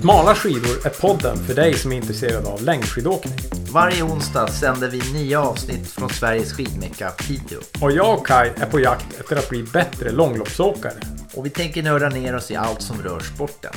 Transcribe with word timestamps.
Smala 0.00 0.34
skidor 0.34 0.86
är 0.86 1.00
podden 1.00 1.36
för 1.36 1.54
dig 1.54 1.74
som 1.74 1.92
är 1.92 1.96
intresserad 1.96 2.46
av 2.46 2.62
längdskidåkning. 2.62 3.38
Varje 3.72 4.02
onsdag 4.02 4.46
sänder 4.46 4.88
vi 4.88 5.12
nya 5.12 5.42
avsnitt 5.42 5.90
från 5.90 6.08
Sveriges 6.10 6.52
skidmecka 6.52 7.10
Piteå. 7.10 7.58
Och 7.82 7.92
jag 7.92 8.18
och 8.18 8.26
Kai 8.26 8.48
är 8.56 8.66
på 8.66 8.80
jakt 8.80 9.20
efter 9.20 9.36
att 9.36 9.48
bli 9.48 9.62
bättre 9.62 10.10
långloppsåkare. 10.10 10.92
Och 11.36 11.46
vi 11.46 11.50
tänker 11.50 11.82
nörda 11.82 12.08
ner 12.08 12.36
oss 12.36 12.50
i 12.50 12.56
allt 12.56 12.82
som 12.82 13.02
rör 13.02 13.20
sporten. 13.20 13.72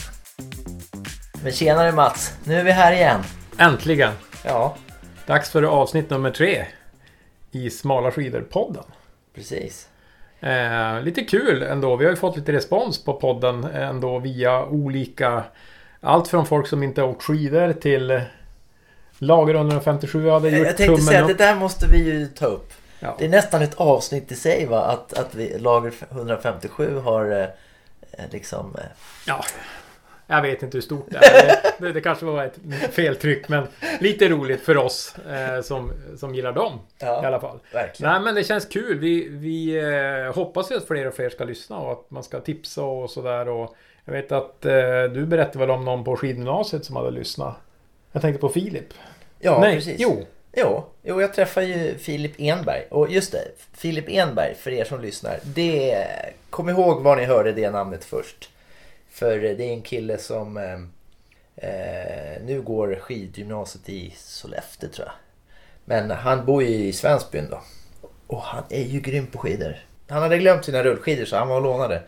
Men 1.44 1.52
tjenare 1.52 1.92
Mats, 1.92 2.34
nu 2.44 2.56
är 2.56 2.64
vi 2.64 2.72
här 2.72 2.94
igen. 2.94 3.22
Äntligen! 3.58 4.14
Ja, 4.44 4.76
Dags 5.26 5.50
för 5.50 5.64
avsnitt 5.64 6.10
nummer 6.10 6.32
tre 6.32 6.66
i 7.52 7.70
Smala 7.70 8.12
skidor-podden. 8.12 8.84
precis. 9.36 9.88
Eh, 10.40 11.02
lite 11.02 11.22
kul 11.24 11.64
ändå. 11.64 11.96
Vi 11.96 12.06
har 12.06 12.12
ju 12.12 12.18
fått 12.18 12.38
lite 12.38 12.52
respons 12.52 13.04
på 13.04 13.14
podden 13.14 13.64
ändå 13.64 14.20
via 14.20 14.66
olika... 14.66 15.44
Allt 16.04 16.28
från 16.28 16.46
folk 16.46 16.68
som 16.68 16.84
inte 16.84 17.02
har 17.02 17.08
åkt 17.10 17.24
skidor 17.24 17.74
till 17.74 18.22
Lager 19.18 19.54
157 19.56 20.30
hade 20.30 20.50
gjort 20.50 20.68
Jag 20.68 20.78
tänkte 20.78 21.02
säga 21.02 21.22
att 21.22 21.28
det 21.28 21.34
där 21.34 21.56
måste 21.56 21.88
vi 21.88 21.98
ju 21.98 22.28
ta 22.28 22.46
upp. 22.46 22.74
Ja. 23.00 23.16
Det 23.20 23.26
är 23.26 23.30
nästan 23.30 23.62
ett 23.62 23.76
avsnitt 23.76 24.32
i 24.32 24.36
sig 24.36 24.66
va? 24.66 24.82
Att, 24.82 25.14
att 25.14 25.36
vi, 25.36 25.58
Lager 25.60 25.94
157 26.12 27.00
har 27.00 27.32
eh, 27.32 27.42
eh, 28.12 28.26
liksom... 28.32 28.76
Eh, 28.78 28.84
Ja, 29.28 29.44
jag 30.28 30.42
vet 30.42 30.64
inte 30.64 30.78
hur 30.78 30.82
stort 30.82 31.06
det 31.10 31.18
är. 31.18 31.48
Det, 31.80 31.86
det, 31.88 31.92
det 31.94 32.02
kanske 32.02 32.26
var 32.26 32.44
ett 32.44 32.60
feltryck 32.92 33.50
men 33.50 33.68
lite 34.00 34.30
roligt 34.30 34.62
för 34.62 34.78
oss 34.78 35.16
eh, 35.18 35.62
som, 35.62 35.92
som 36.18 36.36
gillar 36.36 36.52
dem 36.52 36.80
Ja. 37.00 37.24
i 37.24 37.26
alla 37.26 37.40
fall. 37.40 37.60
verkligen. 37.74 38.12
Nej 38.12 38.22
men 38.22 38.36
det 38.36 38.44
känns 38.44 38.66
kul. 38.66 39.00
Vi, 39.00 39.28
vi 39.30 39.78
eh, 40.28 40.36
hoppas 40.36 40.72
ju 40.72 40.76
att 40.78 40.88
fler 40.88 41.08
och 41.08 41.14
fler 41.14 41.30
ska 41.30 41.44
lyssna 41.44 41.78
och 41.78 41.92
att 41.92 42.12
man 42.12 42.24
ska 42.24 42.40
tipsa 42.40 42.84
och 42.84 43.10
sådär. 43.10 43.48
Och 43.50 43.76
jag 44.06 44.14
vet 44.14 44.32
att 44.32 44.66
eh, 44.66 45.04
du 45.14 45.26
berättade 45.26 45.60
väl 45.60 45.70
om 45.70 45.86
någon 45.86 46.04
på 46.04 46.16
skidgymnasiet 46.18 46.86
som 46.86 46.96
hade 46.96 47.12
lyssnat. 47.12 47.56
Jag 48.12 48.22
tänkte 48.22 48.42
på 48.42 48.50
Filip. 48.50 48.94
Ja, 49.40 49.60
Nej, 49.60 49.76
precis. 49.76 49.96
jo. 50.00 50.26
Jo, 50.56 50.86
jo, 51.04 51.22
jag 51.22 51.34
träffade 51.34 51.66
ju 51.66 51.98
Filip 51.98 52.32
Enberg. 52.38 52.84
Och 52.90 53.12
just 53.12 53.32
det, 53.32 53.48
Filip 53.74 54.06
Enberg, 54.10 54.56
för 54.56 54.72
er 54.72 54.84
som 54.84 55.02
lyssnar. 55.02 55.40
Det, 55.44 56.08
kom 56.50 56.70
ihåg 56.70 57.02
var 57.02 57.16
ni 57.16 57.24
hörde 57.24 57.52
det 57.52 57.70
namnet 57.70 58.04
först. 58.04 58.50
För 59.10 59.38
det 59.40 59.64
är 59.64 59.74
en 59.74 59.82
kille 59.82 60.18
som 60.18 60.58
eh, 60.58 60.74
eh, 61.70 62.42
nu 62.46 62.62
går 62.62 62.96
skidgymnasiet 62.96 63.90
i 63.90 64.14
Sollefteå 64.18 64.90
tror 64.90 65.08
jag. 65.08 65.16
Men 65.86 66.12
han 66.12 66.46
bor 66.46 66.64
ju 66.64 66.70
i 66.70 66.94
Svensbyn 66.94 67.48
då. 67.50 67.62
Och 68.28 68.42
han 68.42 68.64
är 68.70 68.84
ju 68.84 69.00
grym 69.00 69.28
på 69.28 69.38
skidor. 69.38 69.76
Han 70.08 70.22
hade 70.22 70.38
glömt 70.38 70.66
sina 70.66 70.84
rullskidor 70.84 71.26
så 71.26 71.36
han 71.36 71.48
var 71.48 71.56
och 71.56 71.62
lånade. 71.62 72.04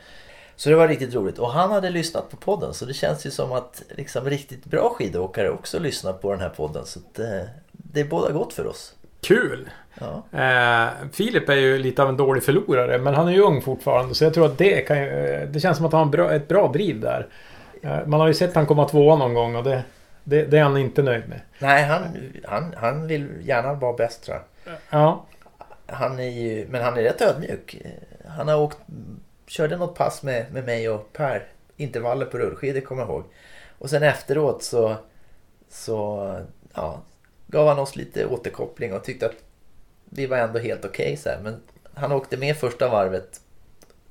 Så 0.56 0.70
det 0.70 0.76
var 0.76 0.88
riktigt 0.88 1.14
roligt. 1.16 1.40
Och 1.40 1.52
han 1.52 1.72
hade 1.72 1.90
lyssnat 1.90 2.30
på 2.30 2.38
podden 2.38 2.74
så 2.74 2.86
det 2.86 2.94
känns 2.94 3.26
ju 3.26 3.32
som 3.32 3.52
att 3.52 3.84
liksom, 3.90 4.30
riktigt 4.30 4.66
bra 4.66 4.90
skidåkare 4.90 5.50
också 5.50 5.80
lyssnar 5.80 6.14
på 6.14 6.32
den 6.32 6.42
här 6.42 6.50
podden. 6.50 6.86
Så 6.86 7.00
att, 7.00 7.20
eh, 7.20 7.42
det 7.72 8.00
är 8.00 8.06
båda 8.06 8.32
gott 8.32 8.54
för 8.54 8.68
oss. 8.68 8.94
Kul! 9.22 9.70
Ja. 10.00 10.40
Eh, 10.40 10.90
Filip 11.12 11.50
är 11.50 11.56
ju 11.56 11.78
lite 11.78 12.04
av 12.04 12.10
en 12.10 12.18
dålig 12.18 12.44
förlorare 12.44 12.98
men 12.98 13.14
han 13.14 13.28
är 13.28 13.32
ju 13.32 13.42
ung 13.42 13.62
fortfarande 13.62 14.16
så 14.16 14.24
jag 14.24 14.34
tror 14.34 14.46
att 14.46 14.58
det 14.58 14.82
kan 14.82 14.98
ju, 14.98 15.10
eh, 15.10 15.48
Det 15.50 15.60
känns 15.60 15.78
som 15.78 15.86
att 15.86 15.92
han 15.92 16.00
har 16.00 16.06
en 16.06 16.12
bra, 16.12 16.32
ett 16.34 16.48
bra 16.48 16.72
driv 16.72 17.00
där. 17.02 17.28
Eh, 17.84 18.06
man 18.06 18.20
har 18.20 18.28
ju 18.28 18.34
sett 18.34 18.56
han 18.56 18.66
komma 18.66 18.88
tvåa 18.88 19.16
någon 19.16 19.34
gång 19.34 19.56
och 19.56 19.64
det, 19.64 19.84
det, 20.24 20.44
det 20.46 20.58
är 20.58 20.64
han 20.64 20.78
inte 20.78 21.02
nöjd 21.04 21.30
med. 21.30 21.42
Nej, 21.60 21.84
han, 21.84 22.02
han, 22.44 22.74
han 22.78 23.08
vill 23.08 23.30
gärna 23.42 23.74
vara 23.74 23.94
bäst 23.94 24.24
tror 24.26 24.38
jag. 24.38 24.76
Ja, 24.90 25.26
Han 25.88 26.20
är 26.20 26.30
ju, 26.30 26.68
men 26.70 26.84
han 26.84 26.98
är 26.98 27.02
rätt 27.02 27.22
ödmjuk. 27.22 27.82
Han 28.28 28.48
har 28.48 28.58
åkt, 28.58 28.78
körde 29.48 29.78
något 29.78 29.96
pass 29.96 30.24
med, 30.24 30.54
med 30.54 30.66
mig 30.66 30.90
och 30.90 31.14
Per. 31.14 31.48
Intervaller 31.78 32.26
på 32.26 32.38
rullskidor 32.38 32.82
kommer 32.82 33.02
jag 33.02 33.10
ihåg. 33.10 33.24
Och 33.78 33.90
sen 33.90 34.04
efteråt 34.04 34.64
så, 34.64 34.96
så 35.70 36.40
ja, 36.74 37.02
gav 37.48 37.68
han 37.68 37.80
oss 37.80 37.96
lite 37.96 38.26
återkoppling 38.26 38.94
och 38.94 39.04
tyckte 39.04 39.26
att 39.26 39.36
vi 40.06 40.26
var 40.26 40.38
ändå 40.38 40.60
helt 40.60 40.86
okej 40.86 41.18
så 41.18 41.30
här. 41.30 41.40
Men 41.44 41.62
han 41.94 42.12
åkte 42.12 42.38
med 42.38 42.58
första 42.58 42.90
varvet 42.90 43.42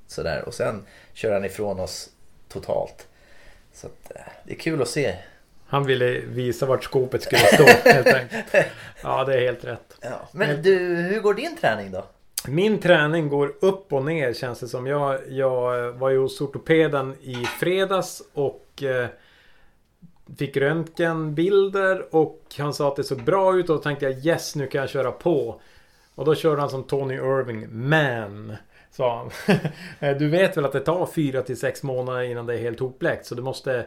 sådär 0.07 0.43
och 0.47 0.55
sen 0.55 0.87
kör 1.13 1.33
han 1.33 1.45
ifrån 1.45 1.81
oss 1.81 2.11
totalt. 2.49 3.07
Så 3.73 3.87
att, 3.87 4.17
eh, 4.17 4.33
det 4.45 4.53
är 4.53 4.59
kul 4.59 4.83
att 4.83 4.89
se. 4.89 5.17
han 5.67 5.87
ville 5.87 6.21
visa 6.21 6.67
vart 6.67 6.85
skåpet 6.85 7.23
skulle 7.23 7.41
stå 7.41 7.65
helt 7.85 8.07
enkelt. 8.07 8.47
Ja, 9.03 9.25
det 9.25 9.35
är 9.35 9.41
helt 9.41 9.65
rätt. 9.65 9.97
Ja. 10.01 10.29
Men 10.33 10.63
du, 10.63 10.79
hur 10.97 11.21
går 11.21 11.35
din 11.35 11.57
träning 11.57 11.91
då? 11.91 12.05
Min 12.49 12.81
träning 12.81 13.29
går 13.29 13.55
upp 13.61 13.93
och 13.93 14.05
ner 14.05 14.33
känns 14.33 14.61
det 14.61 14.69
som. 14.69 14.87
Jag, 14.87 15.21
jag 15.29 15.93
var 15.93 16.11
ju 16.11 16.19
hos 16.19 16.41
ortopeden 16.41 17.15
i 17.23 17.35
fredags 17.35 18.23
och 18.35 18.83
eh, 18.83 19.07
fick 20.39 20.57
röntgenbilder 20.57 22.15
och 22.15 22.41
han 22.59 22.75
sa 22.75 22.89
att 22.89 22.97
det 22.97 23.05
såg 23.05 23.25
bra 23.25 23.57
ut 23.57 23.71
och 23.71 23.77
då 23.77 23.83
tänkte 23.83 24.05
jag 24.05 24.27
yes 24.27 24.57
nu 24.57 24.67
kan 24.67 24.81
jag 24.81 24.91
köra 24.91 25.13
på. 25.13 25.61
Och 26.15 26.25
då 26.25 26.35
körde 26.35 26.61
han 26.61 26.71
som 26.71 26.85
Tony 26.85 27.15
Irving. 27.15 27.67
Men, 27.69 28.57
sa 28.91 29.31
han. 29.47 29.59
du 30.19 30.29
vet 30.29 30.57
väl 30.57 30.65
att 30.65 30.73
det 30.73 30.81
tar 30.81 31.07
4 31.07 31.43
till 31.43 31.57
6 31.57 31.83
månader 31.83 32.23
innan 32.23 32.47
det 32.47 32.55
är 32.55 32.59
helt 32.59 32.81
hopläkt. 32.81 33.27
Så 33.27 33.35
du 33.35 33.43
måste... 33.43 33.87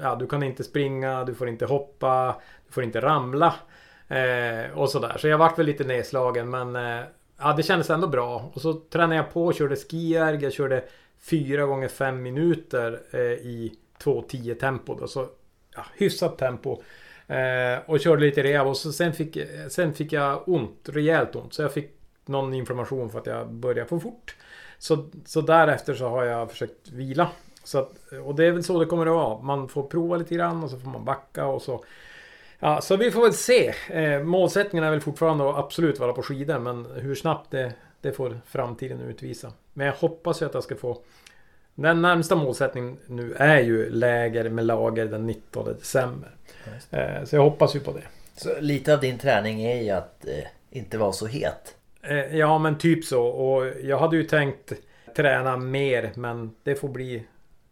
Ja, 0.00 0.14
du 0.14 0.26
kan 0.26 0.42
inte 0.42 0.64
springa, 0.64 1.24
du 1.24 1.34
får 1.34 1.48
inte 1.48 1.66
hoppa, 1.66 2.40
du 2.66 2.72
får 2.72 2.84
inte 2.84 3.00
ramla. 3.00 3.54
Eh, 4.08 4.78
och 4.78 4.90
sådär. 4.90 5.16
Så 5.18 5.28
jag 5.28 5.38
vart 5.38 5.58
väl 5.58 5.66
lite 5.66 5.84
nedslagen 5.84 6.50
men... 6.50 6.76
Eh, 6.76 7.04
ja, 7.38 7.52
det 7.56 7.62
kändes 7.62 7.90
ändå 7.90 8.06
bra. 8.06 8.50
Och 8.54 8.60
så 8.60 8.72
tränade 8.74 9.16
jag 9.16 9.32
på 9.32 9.46
och 9.46 9.54
körde 9.54 9.76
skierg. 9.76 10.42
Jag 10.42 10.52
körde 10.52 10.84
4 11.18 11.66
gånger 11.66 11.88
5 11.88 12.22
minuter 12.22 13.00
eh, 13.10 13.20
i 13.20 13.72
2.10 14.02 14.54
tempo. 14.54 14.94
Då, 14.94 15.06
så 15.06 15.26
ja, 15.76 15.86
hyfsat 15.96 16.38
tempo. 16.38 16.82
Eh, 17.26 17.78
och 17.86 18.00
körde 18.00 18.22
lite 18.22 18.42
rehab 18.42 18.66
och 18.66 18.76
så 18.76 18.92
sen 18.92 19.12
fick, 19.12 19.38
sen 19.68 19.94
fick 19.94 20.12
jag 20.12 20.48
ont, 20.48 20.88
rejält 20.88 21.36
ont. 21.36 21.54
Så 21.54 21.62
jag 21.62 21.72
fick 21.72 21.90
någon 22.26 22.54
information 22.54 23.10
för 23.10 23.18
att 23.18 23.26
jag 23.26 23.52
började 23.52 23.88
för 23.88 23.98
fort. 23.98 24.36
Så, 24.78 25.08
så 25.24 25.40
därefter 25.40 25.94
så 25.94 26.08
har 26.08 26.24
jag 26.24 26.50
försökt 26.50 26.88
vila. 26.88 27.28
Så 27.64 27.78
att, 27.78 27.92
och 28.24 28.34
det 28.34 28.44
är 28.44 28.52
väl 28.52 28.64
så 28.64 28.80
det 28.80 28.86
kommer 28.86 29.06
att 29.06 29.12
vara. 29.12 29.42
Man 29.42 29.68
får 29.68 29.82
prova 29.82 30.16
lite 30.16 30.34
grann 30.34 30.64
och 30.64 30.70
så 30.70 30.78
får 30.78 30.90
man 30.90 31.04
backa 31.04 31.46
och 31.46 31.62
så. 31.62 31.84
Ja, 32.60 32.80
så 32.80 32.96
vi 32.96 33.10
får 33.10 33.22
väl 33.22 33.32
se. 33.32 33.74
Eh, 33.90 34.22
målsättningen 34.22 34.84
är 34.84 34.90
väl 34.90 35.00
fortfarande 35.00 35.50
att 35.50 35.56
absolut 35.56 35.98
vara 35.98 36.12
på 36.12 36.22
skidor 36.22 36.58
men 36.58 36.86
hur 36.96 37.14
snabbt 37.14 37.50
det, 37.50 37.72
det 38.00 38.12
får 38.12 38.40
framtiden 38.46 39.00
utvisa. 39.00 39.52
Men 39.72 39.86
jag 39.86 39.94
hoppas 39.94 40.42
ju 40.42 40.46
att 40.46 40.54
jag 40.54 40.62
ska 40.62 40.76
få 40.76 40.98
den 41.74 42.02
närmsta 42.02 42.36
målsättningen 42.36 42.96
nu 43.06 43.34
är 43.34 43.60
ju 43.60 43.90
läger 43.90 44.48
med 44.50 44.64
lager 44.66 45.04
den 45.06 45.26
19 45.26 45.64
december. 45.64 46.30
Eh, 46.90 47.24
Så 47.24 47.36
jag 47.36 47.42
hoppas 47.42 47.76
ju 47.76 47.80
på 47.80 47.92
det. 47.92 48.02
Så 48.36 48.60
lite 48.60 48.94
av 48.94 49.00
din 49.00 49.18
träning 49.18 49.62
är 49.62 49.82
ju 49.82 49.90
att 49.90 50.24
eh, 50.26 50.44
inte 50.70 50.98
vara 50.98 51.12
så 51.12 51.26
het. 51.26 51.76
Eh, 52.02 52.36
Ja 52.36 52.58
men 52.58 52.78
typ 52.78 53.04
så. 53.04 53.26
Och 53.26 53.66
jag 53.82 53.98
hade 53.98 54.16
ju 54.16 54.24
tänkt 54.24 54.72
träna 55.16 55.56
mer 55.56 56.10
men 56.14 56.54
det 56.62 56.74
får 56.74 56.88
bli 56.88 57.22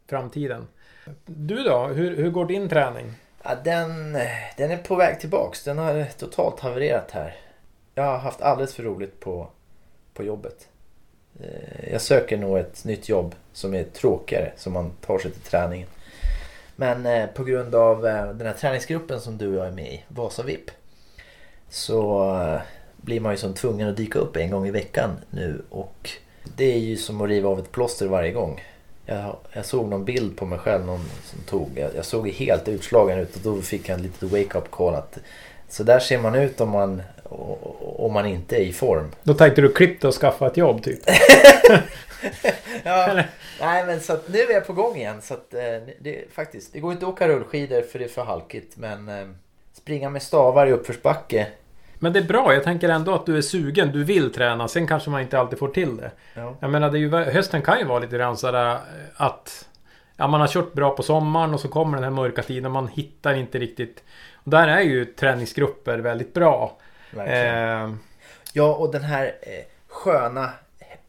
framtiden. 0.09 0.67
Du 1.25 1.57
då? 1.63 1.87
Hur, 1.87 2.17
hur 2.17 2.31
går 2.31 2.47
din 2.47 2.69
träning? 2.69 3.13
Ja, 3.49 3.55
den, 3.65 4.13
den 4.57 4.71
är 4.71 4.77
på 4.77 4.95
väg 4.95 5.21
tillbaks. 5.21 5.65
Den 5.65 5.79
har 5.79 6.05
totalt 6.19 6.61
havererat 6.61 7.11
här. 7.11 7.37
Jag 7.95 8.05
har 8.05 8.19
haft 8.19 8.41
alldeles 8.41 8.75
för 8.75 8.83
roligt 8.83 9.21
på, 9.21 9.49
på 10.15 10.25
jobbet. 10.25 10.69
Eh, 11.41 11.93
jag 11.93 12.01
söker 12.01 12.37
nog 12.37 12.59
ett 12.59 12.85
nytt 12.85 13.09
jobb 13.09 13.35
som 13.53 13.75
är 13.75 13.85
tråkigare, 13.85 14.53
som 14.57 14.73
man 14.73 14.91
tar 14.91 15.19
sig 15.19 15.31
till 15.31 15.43
träningen. 15.43 15.89
Men 16.77 17.07
eh, 17.07 17.27
på 17.27 17.45
grund 17.45 17.75
av 17.75 18.07
eh, 18.07 18.29
den 18.29 18.47
här 18.47 18.55
träningsgruppen 18.55 19.21
som 19.21 19.39
du 19.39 19.49
och 19.49 19.55
jag 19.55 19.67
är 19.67 19.73
med 19.73 19.93
i, 19.93 20.05
Vasavip, 20.09 20.71
så 21.69 22.61
blir 22.97 23.21
man 23.21 23.33
ju 23.33 23.39
som 23.39 23.55
tvungen 23.55 23.89
att 23.89 23.97
dyka 23.97 24.19
upp 24.19 24.37
en 24.37 24.51
gång 24.51 24.67
i 24.67 24.71
veckan 24.71 25.11
nu 25.31 25.63
och 25.71 26.11
det 26.57 26.75
är 26.75 26.79
ju 26.79 26.97
som 26.97 27.21
att 27.21 27.29
riva 27.29 27.49
av 27.49 27.59
ett 27.59 27.73
plåster 27.73 28.07
varje 28.07 28.33
gång. 28.33 28.63
Jag, 29.07 29.37
jag 29.53 29.65
såg 29.65 29.89
någon 29.89 30.05
bild 30.05 30.37
på 30.37 30.47
mig 30.47 30.59
själv 30.59 30.87
någon 30.87 31.05
som 31.25 31.41
tog. 31.41 31.71
Jag, 31.75 31.91
jag 31.97 32.05
såg 32.05 32.29
helt 32.29 32.69
utslagen 32.69 33.19
ut 33.19 33.37
och 33.37 33.41
då 33.43 33.63
fick 33.63 33.89
jag 33.89 33.99
en 33.99 34.03
litet 34.03 34.23
wake-up 34.23 34.71
call 34.71 34.95
att 34.95 35.19
så 35.69 35.83
där 35.83 35.99
ser 35.99 36.19
man 36.19 36.35
ut 36.35 36.61
om 36.61 36.71
man, 36.71 37.03
om 37.81 38.13
man 38.13 38.27
inte 38.27 38.57
är 38.57 38.61
i 38.61 38.73
form. 38.73 39.11
Då 39.23 39.35
tänkte 39.35 39.61
du 39.63 39.73
klippa 39.73 40.09
och 40.09 40.15
skaffa 40.15 40.47
ett 40.47 40.57
jobb 40.57 40.83
typ? 40.83 41.01
Ja, 42.85 43.23
nej 43.61 43.87
men 43.87 44.01
så 44.01 44.13
att 44.13 44.29
nu 44.29 44.39
är 44.39 44.53
jag 44.53 44.67
på 44.67 44.73
gång 44.73 44.97
igen. 44.97 45.23
Så 45.23 45.35
att, 45.35 45.55
eh, 45.55 45.61
det, 46.01 46.33
faktiskt, 46.33 46.73
det 46.73 46.81
går 46.81 46.93
inte 46.93 47.07
att 47.07 47.13
åka 47.13 47.29
rullskidor 47.29 47.83
för 47.83 47.99
det 47.99 48.05
är 48.05 48.09
för 48.09 48.25
halkigt. 48.25 48.77
Men 48.77 49.09
eh, 49.09 49.29
springa 49.73 50.11
med 50.11 50.23
stavar 50.23 50.67
i 50.67 50.73
uppförsbacke. 50.73 51.47
Men 51.99 52.13
det 52.13 52.19
är 52.19 52.25
bra. 52.25 52.55
Jag 52.55 52.65
tänker 52.65 52.89
ändå 52.89 53.15
att 53.15 53.27
du 53.27 53.37
är 53.37 53.43
sugen. 53.43 53.93
Du 53.93 54.05
vill 54.05 54.33
träna. 54.33 54.69
Sen 54.69 54.87
kanske 54.87 55.11
man 55.11 55.21
inte 55.21 55.39
alltid 55.39 55.59
får 55.59 55.69
till 55.69 55.97
det. 55.97 56.11
Ja. 56.35 56.57
Jag 56.61 56.71
menar, 56.71 56.91
det 56.91 56.99
ju, 56.99 57.11
hösten 57.11 57.63
kan 57.63 57.79
ju 57.79 57.85
vara 57.85 57.99
lite 57.99 58.17
grann 58.17 58.37
sådär 58.37 58.73
eh, 58.75 58.79
att... 59.17 59.69
Ja, 60.17 60.27
man 60.27 60.41
har 60.41 60.49
kört 60.49 60.73
bra 60.73 60.97
på 60.97 61.03
sommaren 61.03 61.55
och 61.55 61.61
så 61.61 61.69
kommer 61.69 61.97
den 61.97 62.05
här 62.05 62.11
mörka 62.11 62.43
tiden 62.43 62.65
och 62.65 62.71
man 62.71 62.89
hittar 62.89 63.35
inte 63.35 63.59
riktigt... 63.59 64.05
Och 64.35 64.51
där 64.51 64.69
är 64.69 64.81
ju 64.81 65.05
träningsgrupper 65.05 65.99
väldigt 65.99 66.35
bra. 66.35 66.79
Eh, 67.17 67.91
Ja, 68.57 68.75
och 68.75 68.93
den 68.93 69.03
här 69.03 69.25
eh, 69.43 69.65
sköna 69.89 70.51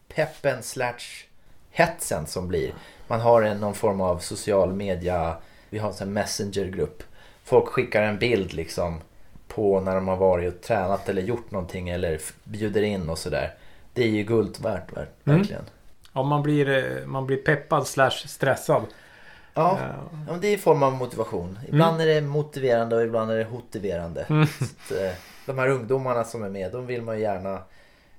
peppen 0.07 0.63
slash 0.63 1.25
hetsen 1.71 2.27
som 2.27 2.47
blir. 2.47 2.73
Man 3.07 3.21
har 3.21 3.41
en, 3.41 3.59
någon 3.59 3.73
form 3.73 4.01
av 4.01 4.19
social 4.19 4.73
media 4.73 5.37
Vi 5.69 5.79
har 5.79 5.87
en 5.87 5.93
sån 5.93 6.07
här 6.07 6.13
messengergrupp. 6.13 7.03
Folk 7.43 7.67
skickar 7.67 8.01
en 8.01 8.17
bild 8.17 8.53
liksom 8.53 9.01
på 9.57 9.79
när 9.79 9.95
de 9.95 10.07
har 10.07 10.17
varit 10.17 10.55
och 10.55 10.61
tränat 10.61 11.09
eller 11.09 11.21
gjort 11.21 11.51
någonting 11.51 11.89
eller 11.89 12.19
bjuder 12.43 12.81
in 12.81 13.09
och 13.09 13.17
sådär. 13.17 13.53
Det 13.93 14.03
är 14.03 14.07
ju 14.07 14.23
guld 14.23 14.59
värt, 14.61 14.91
Mm. 14.91 15.07
verkligen. 15.23 15.63
Ja, 16.13 16.23
man 16.23 16.43
blir, 16.43 16.69
eh, 16.69 17.05
man 17.05 17.25
blir 17.27 17.37
peppad 17.37 17.87
slash 17.87 18.11
stressad. 18.27 18.81
Ja, 19.53 19.79
Eh, 19.81 20.23
ja, 20.27 20.33
det 20.41 20.47
är 20.47 20.53
en 20.53 20.59
form 20.59 20.83
av 20.83 20.93
motivation. 20.93 21.59
Ibland 21.67 22.01
är 22.01 22.05
det 22.05 22.21
motiverande 22.21 22.95
och 22.95 23.03
ibland 23.03 23.31
är 23.31 23.37
det 23.37 23.49
motiverande. 23.49 24.25
Mm. 24.29 24.41
Att, 24.43 24.91
eh, 24.91 25.11
de 25.45 25.57
här 25.59 25.67
ungdomarna 25.69 26.23
som 26.23 26.43
är 26.43 26.49
med, 26.49 26.71
de 26.71 26.85
vill 26.87 27.01
man 27.01 27.15
ju 27.15 27.21
gärna 27.21 27.61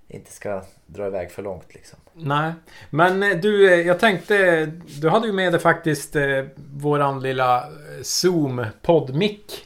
inte 0.09 0.33
ska 0.33 0.63
dra 0.87 1.07
iväg 1.07 1.31
för 1.31 1.43
långt 1.43 1.75
liksom. 1.75 1.99
Nej, 2.13 2.53
men 2.91 3.41
du, 3.41 3.75
jag 3.83 3.99
tänkte... 4.01 4.67
Du 5.01 5.09
hade 5.09 5.27
ju 5.27 5.33
med 5.33 5.53
dig 5.53 5.61
faktiskt 5.61 6.17
eh, 6.17 6.45
våran 6.77 7.21
lilla 7.21 7.65
Zoom 8.03 8.67
poddmick 8.83 9.65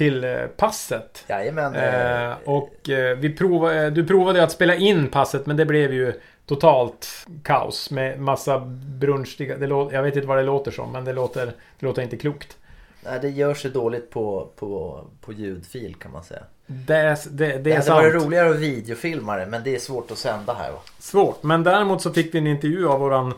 till 0.00 0.24
eh, 0.24 0.36
passet. 0.56 1.24
Jajamän. 1.28 1.74
Eh, 1.74 2.34
och 2.44 2.88
eh, 2.90 3.16
vi 3.18 3.30
provade, 3.36 3.84
eh, 3.86 3.90
du 3.92 4.06
provade 4.06 4.42
att 4.42 4.52
spela 4.52 4.74
in 4.74 5.08
passet 5.08 5.46
men 5.46 5.56
det 5.56 5.64
blev 5.66 5.94
ju 5.94 6.12
totalt 6.46 7.26
kaos 7.42 7.90
med 7.90 8.20
massa 8.20 8.58
brunstiga... 9.00 9.56
Det 9.56 9.66
lå, 9.66 9.92
jag 9.92 10.02
vet 10.02 10.16
inte 10.16 10.28
vad 10.28 10.36
det 10.38 10.42
låter 10.42 10.70
som 10.70 10.92
men 10.92 11.04
det 11.04 11.12
låter, 11.12 11.46
det 11.46 11.86
låter 11.86 12.02
inte 12.02 12.16
klokt. 12.16 12.56
nej, 13.04 13.18
det 13.22 13.28
gör 13.28 13.54
sig 13.54 13.70
dåligt 13.70 14.10
på, 14.10 14.48
på, 14.56 15.00
på 15.20 15.32
ljudfil 15.32 15.94
kan 15.94 16.12
man 16.12 16.24
säga. 16.24 16.42
Det, 16.66 16.96
är- 16.96 17.18
det, 17.30 17.46
det 17.46 17.58
Det 17.58 17.72
är 17.72 17.76
hade 17.78 17.90
varit 17.90 18.14
roligare 18.14 18.50
att 18.50 18.56
videofilma 18.56 19.36
det 19.36 19.46
men 19.46 19.62
det 19.64 19.74
är 19.74 19.78
svårt 19.78 20.10
att 20.10 20.18
sända 20.18 20.54
här. 20.54 20.70
Va? 20.72 20.78
Svårt. 20.98 21.42
Men 21.42 21.62
däremot 21.64 22.02
så 22.02 22.12
fick 22.12 22.34
vi 22.34 22.38
en 22.38 22.46
intervju 22.46 22.88
av 22.88 23.00
våran 23.00 23.34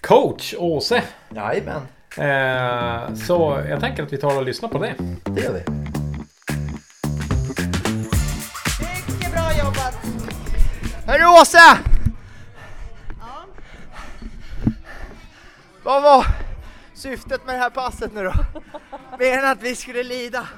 coach 0.00 0.54
Åse. 0.58 1.02
Jajamän, 1.34 1.82
Eh, 2.18 3.14
så 3.14 3.62
jag 3.68 3.80
tänker 3.80 4.02
att 4.02 4.12
vi 4.12 4.16
tar 4.16 4.36
och 4.36 4.44
lyssnar 4.44 4.68
på 4.68 4.78
det. 4.78 4.94
det 5.24 5.40
gör 5.40 5.52
vi. 5.52 5.83
Hörru 11.06 11.40
Åsa! 11.40 11.78
Vad 15.82 16.02
var 16.02 16.26
syftet 16.94 17.46
med 17.46 17.54
det 17.54 17.58
här 17.58 17.70
passet 17.70 18.14
nu 18.14 18.24
då? 18.24 18.32
Mer 19.18 19.38
än 19.38 19.44
att 19.44 19.62
vi 19.62 19.76
skulle 19.76 20.02
lida. 20.02 20.48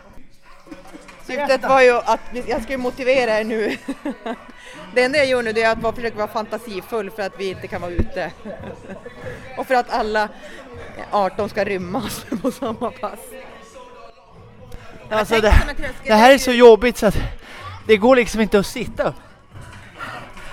Syftet 1.26 1.62
var 1.62 1.81
ju 1.81 1.96
att 1.96 2.20
jag 2.46 2.62
skulle 2.62 2.78
motivera 2.78 3.40
er 3.40 3.44
nu. 3.44 3.76
Det 4.94 5.04
enda 5.04 5.19
jag 5.19 5.26
gör 5.26 5.43
nu 5.43 5.50
är 5.50 5.70
att 5.70 5.81
bara 5.81 5.93
försöka 5.93 6.16
vara 6.16 6.28
fantasifull 6.28 7.10
för 7.10 7.22
att 7.22 7.32
vi 7.38 7.50
inte 7.50 7.69
kan 7.69 7.81
vara 7.81 7.90
ute. 7.90 8.32
Och 9.56 9.66
för 9.66 9.75
att 9.75 9.90
alla 9.90 10.28
18 11.10 11.49
ska 11.49 11.64
rymmas 11.64 12.26
på 12.42 12.50
samma 12.50 12.90
pass. 12.90 13.20
Alltså 15.10 15.40
det, 15.40 15.54
det 16.04 16.14
här 16.14 16.34
är 16.34 16.38
så 16.38 16.52
jobbigt 16.52 16.96
så 16.96 17.06
att 17.06 17.16
det 17.87 17.96
går 17.96 18.16
liksom 18.16 18.40
inte 18.40 18.58
att 18.58 18.66
sitta 18.66 19.02
upp. 19.08 19.14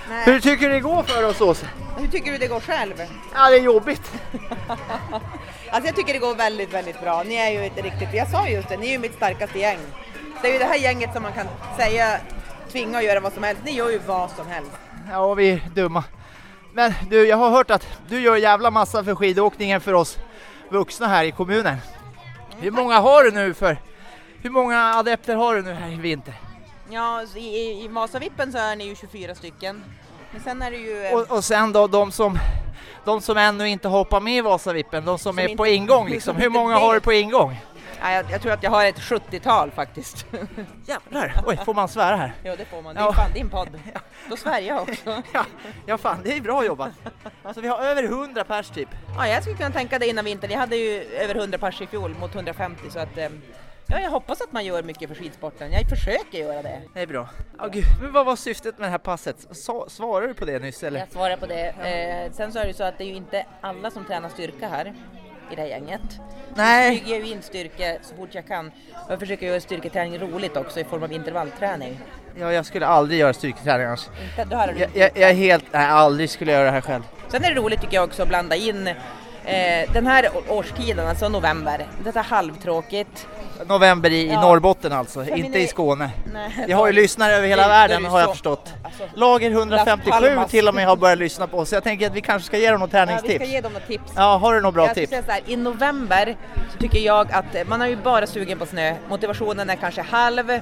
Hur 0.08 0.32
Nej. 0.32 0.40
tycker 0.40 0.68
du 0.68 0.74
det 0.74 0.80
går 0.80 1.02
för 1.02 1.24
oss 1.28 1.40
Åsa? 1.40 1.66
Hur 1.98 2.08
tycker 2.08 2.32
du 2.32 2.38
det 2.38 2.46
går 2.46 2.60
själv? 2.60 2.94
Ja 3.34 3.50
det 3.50 3.56
är 3.56 3.60
jobbigt. 3.62 4.12
Alltså 5.70 5.88
jag 5.88 5.96
tycker 5.96 6.12
det 6.12 6.18
går 6.18 6.34
väldigt, 6.34 6.74
väldigt 6.74 7.00
bra. 7.00 7.22
Ni 7.22 7.34
är 7.34 7.50
ju 7.50 7.66
ett 7.66 7.84
riktigt, 7.84 8.08
jag 8.14 8.28
sa 8.30 8.48
just 8.48 8.68
det, 8.68 8.76
ni 8.76 8.86
är 8.86 8.92
ju 8.92 8.98
mitt 8.98 9.14
starkaste 9.14 9.58
gäng. 9.58 9.78
Det 10.42 10.48
är 10.48 10.52
ju 10.52 10.58
det 10.58 10.64
här 10.64 10.76
gänget 10.76 11.12
som 11.12 11.22
man 11.22 11.32
kan 11.32 11.46
säga 11.76 12.20
tvinga 12.72 12.98
att 12.98 13.04
göra 13.04 13.20
vad 13.20 13.32
som 13.32 13.42
helst. 13.42 13.62
Ni 13.64 13.70
gör 13.72 13.90
ju 13.90 13.98
vad 14.06 14.30
som 14.30 14.46
helst. 14.46 14.70
Ja 15.10 15.34
vi 15.34 15.50
är 15.50 15.60
dumma. 15.74 16.04
Men 16.72 16.92
du 17.10 17.26
jag 17.26 17.36
har 17.36 17.50
hört 17.50 17.70
att 17.70 17.86
du 18.08 18.20
gör 18.20 18.36
jävla 18.36 18.70
massa 18.70 19.04
för 19.04 19.14
skidåkningen 19.14 19.80
för 19.80 19.92
oss 19.92 20.18
vuxna 20.68 21.06
här 21.06 21.24
i 21.24 21.30
kommunen. 21.32 21.76
Hur 22.60 22.70
många 22.70 22.98
har 23.00 23.24
du 23.24 23.30
nu 23.30 23.54
för? 23.54 23.78
Hur 24.42 24.50
många 24.50 24.94
adepter 24.94 25.36
har 25.36 25.54
du 25.54 25.62
nu 25.62 25.72
här 25.72 25.88
i 25.92 25.96
vinter? 25.96 26.34
Ja, 26.90 27.22
i, 27.34 27.84
i, 27.84 27.88
Vasavippen 27.88 28.52
så 28.52 28.58
är 28.58 28.76
ni 28.76 28.84
ju 28.84 28.94
24 28.94 29.34
stycken. 29.34 29.84
Men 30.32 30.40
sen 30.42 30.62
är 30.62 30.70
det 30.70 30.76
ju... 30.76 31.06
eh, 31.06 31.14
Och, 31.14 31.30
och 31.36 31.44
sen 31.44 31.72
då 31.72 31.86
de 31.86 32.12
som, 32.12 32.38
de 33.04 33.20
som 33.20 33.36
ännu 33.36 33.68
inte 33.68 33.88
hoppar 33.88 34.20
med 34.20 34.36
i 34.36 34.40
Vasavippen, 34.40 35.04
de 35.04 35.18
som, 35.18 35.32
Som 35.32 35.38
är 35.38 35.42
inte- 35.48 35.56
på 35.56 35.66
ingång 35.66 36.08
liksom. 36.08 36.34
som 36.34 36.42
Hur 36.42 36.50
många 36.50 36.74
har 36.76 36.94
du 36.94 37.00
på 37.00 37.12
ingång? 37.12 37.56
ja, 38.00 38.12
jag, 38.12 38.30
jag 38.30 38.42
tror 38.42 38.52
att 38.52 38.62
jag 38.62 38.70
har 38.70 38.84
ett 38.84 38.98
70-tal 38.98 39.70
faktiskt. 39.70 40.26
Jävlar! 40.86 41.42
Oj, 41.46 41.58
får 41.64 41.74
man 41.74 41.88
svära 41.88 42.16
här? 42.16 42.32
ja, 42.42 42.56
det 42.56 42.64
får 42.64 42.82
man. 42.82 42.94
Det 42.94 43.00
är 43.00 43.04
Ja. 43.04 43.12
fan 43.12 43.32
din 43.34 43.48
podd. 43.50 43.68
Då 44.30 44.36
svär 44.36 44.60
jag 44.60 44.82
också. 44.82 45.22
Ja, 45.32 45.44
ja 45.86 45.98
fan, 45.98 46.18
det 46.24 46.36
är 46.36 46.40
bra 46.40 46.64
jobbat. 46.64 46.90
Så 47.54 47.60
vi 47.60 47.68
har 47.68 47.78
över 47.78 48.02
100 48.04 48.44
pers 48.44 48.68
typ. 48.70 48.88
Ja, 49.16 49.28
jag 49.28 49.42
skulle 49.42 49.56
kunna 49.56 49.70
tänka 49.70 49.98
det 49.98 50.06
innan 50.08 50.24
vintern. 50.24 50.50
Jag 50.50 50.58
hade 50.58 50.76
ju 50.76 51.02
över 51.02 51.34
100 51.34 51.58
pers 51.58 51.80
i 51.80 51.86
fjol 51.86 52.14
mot 52.20 52.34
150 52.34 52.80
så 52.90 52.98
att... 52.98 53.18
eh, 53.18 53.28
Ja, 53.86 54.00
jag 54.00 54.10
hoppas 54.10 54.40
att 54.40 54.52
man 54.52 54.64
gör 54.64 54.82
mycket 54.82 55.08
för 55.08 55.14
skidsporten. 55.16 55.72
Jag 55.72 55.88
försöker 55.88 56.38
göra 56.38 56.62
det. 56.62 56.82
Det 56.94 57.00
är 57.00 57.06
bra. 57.06 57.28
Ja, 57.58 57.66
gud. 57.66 57.84
Men 58.02 58.12
vad 58.12 58.26
var 58.26 58.36
syftet 58.36 58.78
med 58.78 58.86
det 58.86 58.90
här 58.90 58.98
passet? 58.98 59.36
Sa, 59.50 59.86
svarade 59.88 60.26
du 60.26 60.34
på 60.34 60.44
det 60.44 60.58
nyss 60.58 60.82
eller? 60.82 61.00
Jag 61.00 61.12
svarar 61.12 61.36
på 61.36 61.46
det. 61.46 61.68
Eh, 61.68 62.32
sen 62.32 62.52
så 62.52 62.58
är 62.58 62.62
det 62.62 62.68
ju 62.68 62.74
så 62.74 62.84
att 62.84 62.98
det 62.98 63.04
är 63.04 63.08
ju 63.08 63.14
inte 63.14 63.46
alla 63.60 63.90
som 63.90 64.04
tränar 64.04 64.28
styrka 64.28 64.68
här 64.68 64.94
i 65.50 65.54
det 65.54 65.62
här 65.62 65.68
gänget. 65.68 66.00
Nej. 66.54 66.94
Jag 66.94 67.04
bygger 67.04 67.16
ju 67.26 67.32
in 67.32 67.42
styrka 67.42 67.96
så 68.02 68.14
fort 68.16 68.28
jag 68.32 68.46
kan. 68.46 68.70
Jag 69.08 69.18
försöker 69.18 69.46
göra 69.46 69.60
styrketräning 69.60 70.18
roligt 70.18 70.56
också 70.56 70.80
i 70.80 70.84
form 70.84 71.02
av 71.02 71.12
intervallträning. 71.12 72.00
Ja, 72.38 72.52
jag 72.52 72.66
skulle 72.66 72.86
aldrig 72.86 73.20
göra 73.20 73.32
styrketräning 73.32 73.86
annars. 73.86 74.08
Inte, 74.30 74.44
då 74.44 74.56
har 74.56 74.66
du 74.66 74.78
Jag, 74.78 74.90
jag, 74.94 75.10
jag 75.14 75.30
är 75.30 75.34
helt, 75.34 75.64
nej 75.72 75.86
aldrig 75.86 76.30
skulle 76.30 76.52
jag 76.52 76.58
göra 76.58 76.70
det 76.70 76.74
här 76.74 76.80
själv. 76.80 77.02
Sen 77.28 77.44
är 77.44 77.54
det 77.54 77.60
roligt 77.60 77.80
tycker 77.80 77.94
jag 77.94 78.04
också 78.04 78.22
att 78.22 78.28
blanda 78.28 78.56
in 78.56 78.86
eh, 78.86 79.92
den 79.92 80.06
här 80.06 80.28
årstiden, 80.48 81.08
alltså 81.08 81.28
november. 81.28 81.86
Det 82.04 82.16
är 82.16 82.22
halvtråkigt. 82.22 83.26
November 83.66 84.10
i, 84.10 84.28
Ja. 84.28 84.40
Norrbotten 84.40 84.92
alltså, 84.92 85.20
Femini- 85.22 85.44
inte 85.44 85.58
i 85.58 85.66
Skåne. 85.66 86.10
Nej, 86.32 86.64
Vi 86.66 86.72
har 86.72 86.86
ju 86.86 86.92
lyssnare 86.92 87.32
över 87.32 87.48
hela 87.48 87.62
Det- 87.62 87.68
det 87.68 87.74
är 87.74 87.78
världen 87.88 88.02
ju 88.02 88.08
har 88.08 88.20
jag 88.20 88.30
förstått. 88.30 88.72
Alltså, 88.82 89.02
Lager 89.14 89.50
Las 89.50 89.58
157 89.58 90.10
Palmas. 90.10 90.50
till 90.50 90.68
och 90.68 90.74
med 90.74 90.86
har 90.86 90.96
börjat 90.96 91.18
lyssna 91.18 91.46
på 91.46 91.58
oss, 91.58 91.68
så 91.68 91.74
jag 91.74 91.84
tänker 91.84 92.06
att 92.06 92.14
vi 92.14 92.20
kanske 92.20 92.46
ska 92.46 92.58
ge 92.58 92.70
dem 92.70 92.80
något 92.80 92.92
ja, 92.92 93.00
vi 93.00 93.06
träningstips. 93.06 93.34
ska 93.44 93.44
ge 93.54 93.60
dem 93.60 93.72
något 93.72 93.86
tips. 93.86 94.12
Ja, 94.16 94.36
har 94.36 94.54
du 94.54 94.60
något 94.60 94.74
bra 94.74 94.86
jag 94.86 94.94
tips? 94.94 95.10
säga 95.10 95.22
så 95.22 95.30
här, 95.30 95.40
I 95.46 95.56
november 95.56 96.36
så 96.72 96.78
tycker 96.78 96.98
jag 96.98 97.32
att 97.32 97.68
man 97.68 97.82
är 97.82 97.86
ju 97.86 97.96
bara 97.96 98.26
sugen 98.26 98.58
på 98.58 98.66
snö. 98.66 98.94
Motivationen 99.08 99.70
är 99.70 99.76
kanske 99.76 100.02
halv. 100.02 100.60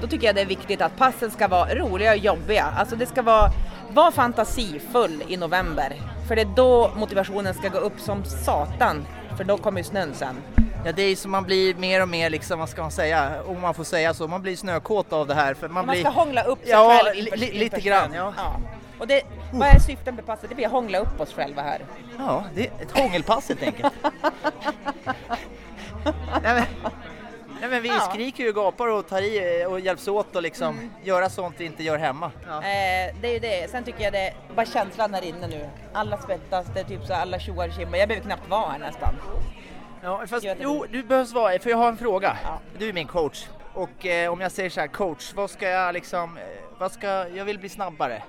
Då 0.00 0.06
tycker 0.06 0.26
jag 0.26 0.34
det 0.34 0.40
är 0.40 0.46
viktigt 0.46 0.80
att 0.82 0.96
passen 0.96 1.30
ska 1.30 1.48
vara 1.48 1.74
roliga 1.74 2.10
och 2.10 2.16
jobbiga. 2.18 2.66
Alltså 2.78 2.96
det 2.96 3.06
ska 3.06 3.22
vara, 3.22 3.50
var 3.92 4.10
fantasifull 4.10 5.22
i 5.28 5.36
november. 5.36 5.92
För 6.28 6.36
det 6.36 6.42
är 6.42 6.48
då 6.56 6.90
motivationen 6.96 7.54
ska 7.54 7.68
gå 7.68 7.78
upp 7.78 8.00
som 8.00 8.24
satan. 8.24 9.06
För 9.36 9.44
då 9.44 9.56
kommer 9.56 9.78
ju 9.80 9.84
snön 9.84 10.14
sen. 10.14 10.36
Ja, 10.84 10.92
det 10.92 11.02
är 11.02 11.16
som 11.16 11.30
man 11.30 11.44
blir 11.44 11.74
mer 11.74 12.02
och 12.02 12.08
mer 12.08 12.30
liksom, 12.30 12.58
vad 12.58 12.68
ska 12.68 12.82
man 12.82 12.90
säga, 12.90 13.42
om 13.46 13.60
man 13.60 13.74
får 13.74 13.84
säga 13.84 14.14
så, 14.14 14.28
man 14.28 14.42
blir 14.42 14.56
snökåt 14.56 15.12
av 15.12 15.26
det 15.26 15.34
här. 15.34 15.54
För 15.54 15.68
man, 15.68 15.86
Man 15.86 15.92
blir... 15.94 16.00
ska 16.04 16.10
hångla 16.10 16.42
upp 16.42 16.58
sig 16.62 16.70
Ja, 16.70 17.00
själv 17.04 17.18
inför, 17.18 17.36
li- 17.36 17.52
lite 17.58 17.80
grann, 17.80 18.12
ja. 18.14 18.34
Och 18.98 19.06
det, 19.06 19.22
vad 19.52 19.68
är 19.68 19.78
syftet 19.78 20.14
med 20.14 20.26
passet? 20.26 20.48
Det 20.48 20.54
blir 20.54 20.66
att 20.66 20.72
hångla 20.72 20.98
upp 20.98 21.20
oss 21.20 21.32
själva 21.34 21.62
här. 21.62 21.80
Ja, 22.18 22.44
det 22.54 22.66
är 22.66 22.70
ett 22.82 22.98
hångelpass 22.98 23.48
helt 23.48 23.62
enkelt. 23.62 23.92
nej, 26.42 26.54
men, 26.54 26.62
nej 27.60 27.70
men 27.70 27.82
vi 27.82 27.88
Ja. 27.88 28.00
skriker 28.12 28.44
ju, 28.44 28.52
gapar 28.52 28.86
och 28.86 29.08
tar 29.08 29.22
i 29.22 29.64
och 29.68 29.80
hjälps 29.80 30.08
åt 30.08 30.36
och 30.36 30.42
liksom 30.42 30.90
göra 31.04 31.30
sånt 31.30 31.54
vi 31.58 31.64
inte 31.64 31.82
gör 31.82 31.98
hemma. 31.98 32.30
Ja. 32.48 32.56
Eh, 32.56 33.14
det 33.20 33.28
är 33.28 33.32
ju 33.32 33.38
det. 33.38 33.70
Sen 33.70 33.84
tycker 33.84 34.04
jag 34.04 34.12
det 34.12 34.32
bara 34.56 34.66
känslan 34.66 35.14
här 35.14 35.22
inne 35.24 35.46
nu. 35.46 35.68
Alla 35.92 36.18
svettas, 36.18 36.66
det 36.74 36.80
är 36.80 36.84
typ 36.84 37.04
så 37.06 37.14
alla 37.14 37.38
tjoar 37.38 37.68
och. 37.68 37.80
Jag 37.98 38.08
behöver 38.08 38.14
knappt 38.26 38.48
vara 38.50 38.68
här 38.70 38.78
nästan. 38.78 39.14
Ja, 40.02 40.26
fast, 40.26 40.46
jo, 40.60 40.86
du 40.90 41.02
behöver 41.02 41.26
svara, 41.26 41.58
för 41.58 41.70
jag 41.70 41.76
har 41.76 41.88
en 41.88 41.96
fråga. 41.96 42.36
Ja. 42.44 42.58
Du 42.78 42.88
är 42.88 42.92
min 42.92 43.06
coach. 43.06 43.46
Och 43.74 44.06
eh, 44.06 44.32
om 44.32 44.40
jag 44.40 44.52
säger 44.52 44.70
så 44.70 44.80
här, 44.80 44.86
coach, 44.88 45.32
vad 45.34 45.50
ska 45.50 45.68
jag 45.68 45.92
liksom, 45.94 46.36
eh, 46.36 46.42
vad 46.78 46.92
ska, 46.92 47.06
jag 47.28 47.44
vill 47.44 47.58
bli 47.58 47.68
snabbare 47.68 48.22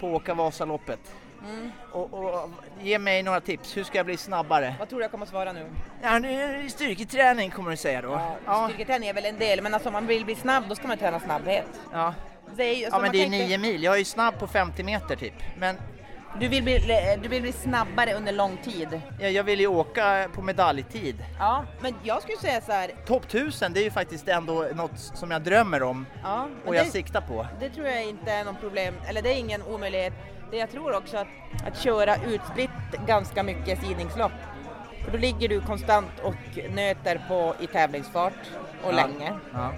på 0.00 0.06
att 0.08 0.12
åka 0.22 0.34
Vasaloppet. 0.34 1.00
Mm. 1.48 1.70
Och, 1.92 2.14
och 2.14 2.50
ge 2.80 2.98
mig 2.98 3.22
några 3.22 3.40
tips, 3.40 3.76
hur 3.76 3.84
ska 3.84 3.98
jag 3.98 4.06
bli 4.06 4.16
snabbare? 4.16 4.74
Vad 4.78 4.88
tror 4.88 4.98
du 4.98 5.04
jag 5.04 5.10
kommer 5.10 5.26
svara 5.26 5.52
nu? 5.52 5.66
Ja, 6.02 6.18
nu 6.18 6.66
styrketräning 6.70 7.50
kommer 7.50 7.70
du 7.70 7.76
säga 7.76 8.02
då. 8.02 8.08
Ja, 8.10 8.36
ja. 8.46 8.68
Styrketräning 8.68 9.08
är 9.08 9.14
väl 9.14 9.24
en 9.24 9.38
del, 9.38 9.62
men 9.62 9.74
alltså 9.74 9.88
om 9.88 9.92
man 9.92 10.06
vill 10.06 10.24
bli 10.24 10.34
snabb 10.34 10.64
då 10.68 10.74
ska 10.74 10.88
man 10.88 10.98
träna 10.98 11.20
snabbhet. 11.20 11.66
ja. 11.92 12.14
Det 12.56 12.62
är, 12.64 12.74
ju- 12.74 12.84
alltså 12.84 12.98
ja 12.98 13.02
men 13.02 13.12
det 13.12 13.18
är 13.18 13.22
tänker- 13.30 13.46
nio 13.46 13.58
mil, 13.58 13.82
jag 13.82 13.94
är 13.94 13.98
ju 13.98 14.04
snabb 14.04 14.38
på 14.38 14.46
50 14.46 14.82
meter 14.82 15.16
typ. 15.16 15.34
Men 15.58 15.76
Du 16.40 16.48
vill, 16.48 16.62
bli, 16.62 16.80
du 17.22 17.28
vill 17.28 17.42
bli 17.42 17.52
snabbare 17.52 18.14
under 18.14 18.32
lång 18.32 18.56
tid. 18.56 19.00
jag, 19.20 19.32
jag 19.32 19.44
vill 19.44 19.60
ju 19.60 19.66
åka 19.66 20.28
på 20.34 20.42
medaljtid. 20.42 21.24
Ja, 21.38 21.64
men 21.80 21.94
jag 22.02 22.22
skulle 22.22 22.38
säga 22.38 22.60
så 22.60 22.72
här. 22.72 22.90
Topp 23.06 23.24
1000 23.24 23.72
det 23.72 23.80
är 23.80 23.84
ju 23.84 23.90
faktiskt 23.90 24.28
ändå 24.28 24.66
något 24.74 24.98
som 24.98 25.30
jag 25.30 25.42
drömmer 25.42 25.82
om 25.82 26.06
Ja, 26.22 26.48
och 26.66 26.74
jag 26.76 26.86
det, 26.86 26.90
siktar 26.90 27.20
på. 27.20 27.46
det 27.60 27.70
tror 27.70 27.86
jag 27.86 28.04
inte 28.04 28.30
är 28.32 28.44
någon 28.44 28.56
problem, 28.56 28.94
eller 29.08 29.22
det 29.22 29.28
är 29.34 29.36
ingen 29.38 29.62
omöjlighet. 29.62 30.12
Det 30.50 30.56
jag 30.56 30.70
tror 30.70 30.96
också 30.96 31.16
att, 31.16 31.26
att 31.66 31.78
köra 31.78 32.16
utspritt 32.26 32.70
ganska 33.06 33.42
mycket 33.42 33.82
sidningslopp. 33.82 34.32
För 35.04 35.10
då 35.12 35.18
ligger 35.18 35.48
du 35.48 35.60
konstant 35.60 36.10
och 36.22 36.34
nöter 36.70 37.20
på 37.28 37.54
i 37.60 37.66
tävlingsfart 37.66 38.32
och 38.84 38.92
Ja. 38.92 38.96
länge. 38.96 39.32
Ja. 39.52 39.72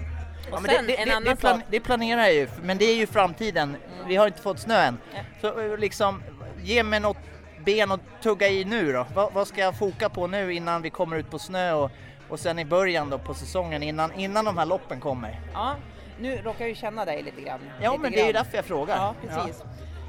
Ja, 0.51 0.59
det, 0.59 0.81
det, 0.87 1.19
det, 1.29 1.35
plan, 1.35 1.61
det 1.69 1.79
planerar 1.79 2.21
jag 2.21 2.33
ju, 2.33 2.47
men 2.61 2.77
det 2.77 2.85
är 2.85 2.95
ju 2.95 3.07
framtiden. 3.07 3.75
Vi 4.07 4.15
har 4.15 4.27
inte 4.27 4.41
fått 4.41 4.59
snö 4.59 4.81
än. 4.81 4.97
Ja. 5.13 5.19
Så 5.41 5.59
eh, 5.61 5.77
liksom, 5.77 6.23
ge 6.67 6.83
mig 6.83 6.99
något 6.99 7.17
ben 7.65 7.91
att 7.91 7.99
tugga 8.21 8.47
i 8.47 8.65
nu 8.65 8.93
då. 8.93 9.05
Vad, 9.15 9.33
vad 9.33 9.47
ska 9.47 9.61
jag 9.61 9.77
foka 9.77 10.09
på 10.09 10.27
nu 10.27 10.53
innan 10.53 10.81
vi 10.81 10.89
kommer 10.89 11.17
ut 11.17 11.29
på 11.31 11.39
snö 11.39 11.73
och, 11.73 11.91
och 12.29 12.39
sen 12.39 12.59
i 12.59 12.65
början 12.65 13.09
då 13.09 13.17
på 13.17 13.33
säsongen 13.33 13.83
innan, 13.83 14.13
innan 14.13 14.45
de 14.45 14.57
här 14.57 14.65
loppen 14.65 14.99
kommer. 14.99 15.39
Ja, 15.53 15.75
nu 16.19 16.37
råkar 16.37 16.59
jag 16.59 16.69
ju 16.69 16.75
känna 16.75 17.05
dig 17.05 17.23
lite 17.23 17.41
grann. 17.41 17.59
Ja 17.81 17.91
lite 17.91 18.01
men 18.01 18.11
det 18.11 18.21
är 18.21 18.25
ju 18.25 18.31
grann. 18.33 18.43
därför 18.43 18.57
jag 18.57 18.65
frågar. 18.65 18.95
Ja, 18.95 19.15
precis. 19.21 19.63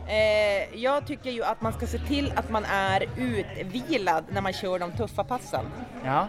Eh, 0.08 0.80
jag 0.80 1.06
tycker 1.06 1.30
ju 1.30 1.44
att 1.44 1.60
man 1.60 1.72
ska 1.72 1.86
se 1.86 1.98
till 1.98 2.32
att 2.36 2.50
man 2.50 2.64
är 2.64 3.08
utvilad 3.16 4.24
när 4.30 4.40
man 4.40 4.52
kör 4.52 4.78
de 4.78 4.92
tuffa 4.92 5.24
passen. 5.24 5.64
Ja. 6.04 6.28